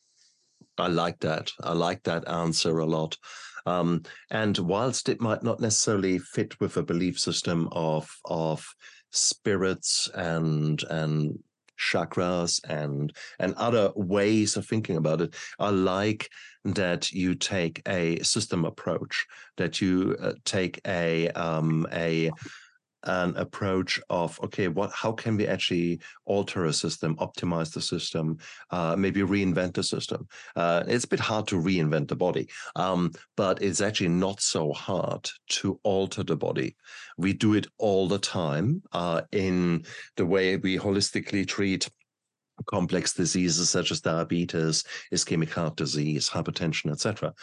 [0.82, 1.52] I like that.
[1.64, 3.18] I like that answer a lot.
[3.66, 8.66] Um, and whilst it might not necessarily fit with a belief system of of
[9.12, 11.38] spirits and and
[11.82, 15.36] chakras and and other ways of thinking about it.
[15.60, 16.30] I like
[16.64, 19.26] that you take a system approach,
[19.58, 22.32] that you uh, take a um, a
[23.04, 28.38] an approach of okay what how can we actually alter a system optimize the system
[28.70, 30.28] uh, maybe reinvent the system?
[30.56, 34.72] Uh, it's a bit hard to reinvent the body um, but it's actually not so
[34.72, 36.76] hard to alter the body.
[37.18, 39.86] We do it all the time uh, in
[40.18, 41.90] the way we holistically treat
[42.68, 47.34] complex diseases such as diabetes ischemic heart disease hypertension etc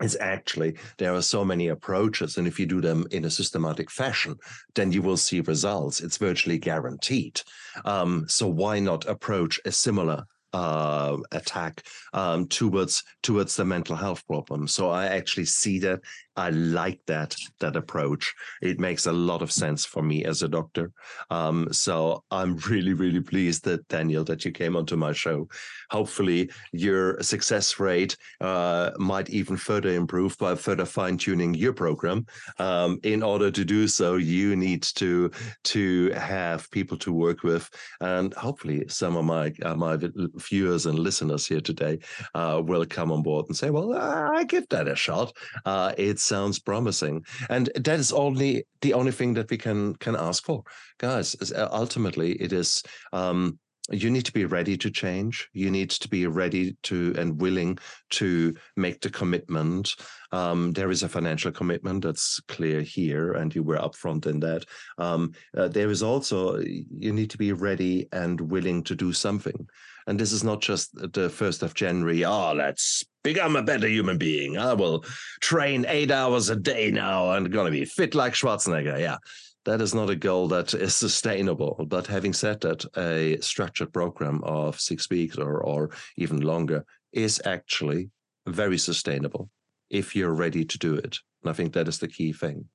[0.00, 3.90] is actually there are so many approaches and if you do them in a systematic
[3.90, 4.36] fashion
[4.74, 6.00] then you will see results.
[6.00, 7.40] It's virtually guaranteed.
[7.84, 14.26] Um, so why not approach a similar uh, attack um, towards towards the mental health
[14.26, 14.66] problem?
[14.66, 16.00] So i actually see that
[16.40, 18.34] I like that that approach.
[18.62, 20.90] It makes a lot of sense for me as a doctor.
[21.28, 25.48] Um, so I'm really, really pleased that Daniel that you came onto my show.
[25.90, 32.24] Hopefully, your success rate uh, might even further improve by further fine tuning your program.
[32.58, 35.30] Um, in order to do so, you need to
[35.64, 37.68] to have people to work with,
[38.00, 39.98] and hopefully, some of my uh, my
[40.36, 41.98] viewers and listeners here today
[42.34, 45.36] uh, will come on board and say, "Well, I give that a shot."
[45.66, 47.24] Uh, it's sounds promising.
[47.48, 50.62] And that is only the only thing that we can can ask for.
[50.98, 53.58] Guys uh, ultimately it is um,
[53.90, 57.78] you need to be ready to change you need to be ready to and willing
[58.10, 59.94] to make the commitment
[60.32, 64.64] um, there is a financial commitment that's clear here and you were upfront in that
[64.98, 69.66] um, uh, there is also you need to be ready and willing to do something
[70.06, 72.24] and this is not just the 1st of January.
[72.24, 74.58] Oh, let's become a better human being.
[74.58, 75.04] I will
[75.40, 78.98] train eight hours a day now and to be fit like Schwarzenegger.
[78.98, 79.18] Yeah.
[79.66, 81.84] That is not a goal that is sustainable.
[81.88, 87.40] But having said that, a structured program of six weeks or, or even longer is
[87.44, 88.10] actually
[88.46, 89.50] very sustainable
[89.90, 91.18] if you're ready to do it.
[91.42, 92.66] And I think that is the key thing.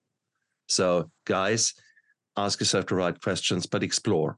[0.67, 1.73] So, guys,
[2.37, 4.37] ask yourself the right questions, but explore.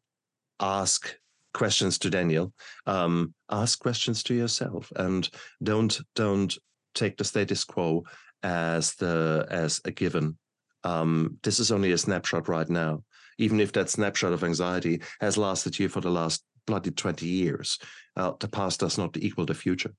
[0.59, 1.15] Ask
[1.53, 2.53] questions to Daniel,
[2.85, 5.27] um, ask questions to yourself, and
[5.63, 6.55] don't don't
[6.93, 8.03] take the status quo
[8.43, 10.37] as the as a given.
[10.83, 13.03] Um, this is only a snapshot right now.
[13.37, 17.77] Even if that snapshot of anxiety has lasted you for the last bloody 20 years,
[18.15, 19.93] uh, the past does not equal the future.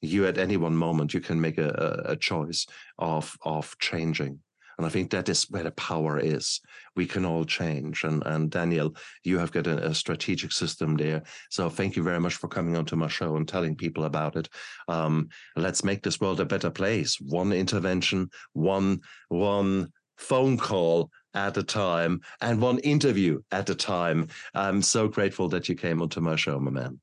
[0.00, 2.66] You at any one moment you can make a, a choice
[2.98, 4.40] of of changing.
[4.78, 6.60] And I think that is where the power is.
[6.96, 8.04] We can all change.
[8.04, 11.22] And and Daniel, you have got a, a strategic system there.
[11.50, 14.48] So thank you very much for coming onto my show and telling people about it.
[14.88, 17.18] Um, let's make this world a better place.
[17.20, 19.92] One intervention, one one
[20.22, 24.28] phone call at a time, and one interview at a time.
[24.54, 27.00] I'm so grateful that you came onto my show, my man.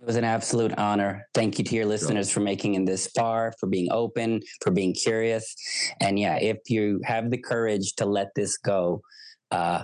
[0.00, 1.26] It was an absolute honor.
[1.34, 4.94] Thank you to your listeners for making it this far, for being open, for being
[4.94, 5.54] curious.
[6.00, 9.02] And yeah, if you have the courage to let this go,
[9.50, 9.82] uh,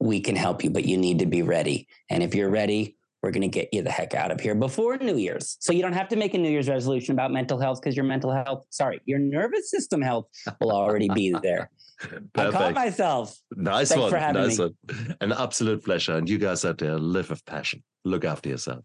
[0.00, 1.88] we can help you, but you need to be ready.
[2.10, 4.96] And if you're ready, we're going to get you the heck out of here before
[4.98, 5.56] New Year's.
[5.60, 8.04] So you don't have to make a New Year's resolution about mental health because your
[8.04, 10.26] mental health, sorry, your nervous system health
[10.60, 11.70] will already be there.
[11.98, 12.30] Perfect.
[12.38, 13.36] I caught myself.
[13.56, 14.32] Nice Thanks one.
[14.34, 14.66] nice me.
[14.66, 15.16] one.
[15.20, 16.16] An absolute pleasure.
[16.16, 17.82] And you guys out there live with passion.
[18.04, 18.84] Look after yourself.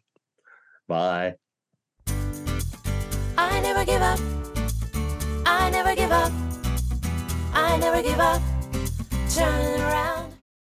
[0.88, 1.36] Bye.
[2.08, 4.20] I never give up.
[5.46, 6.32] I never give up.
[7.54, 8.42] I never give up.
[9.30, 10.23] Turn around.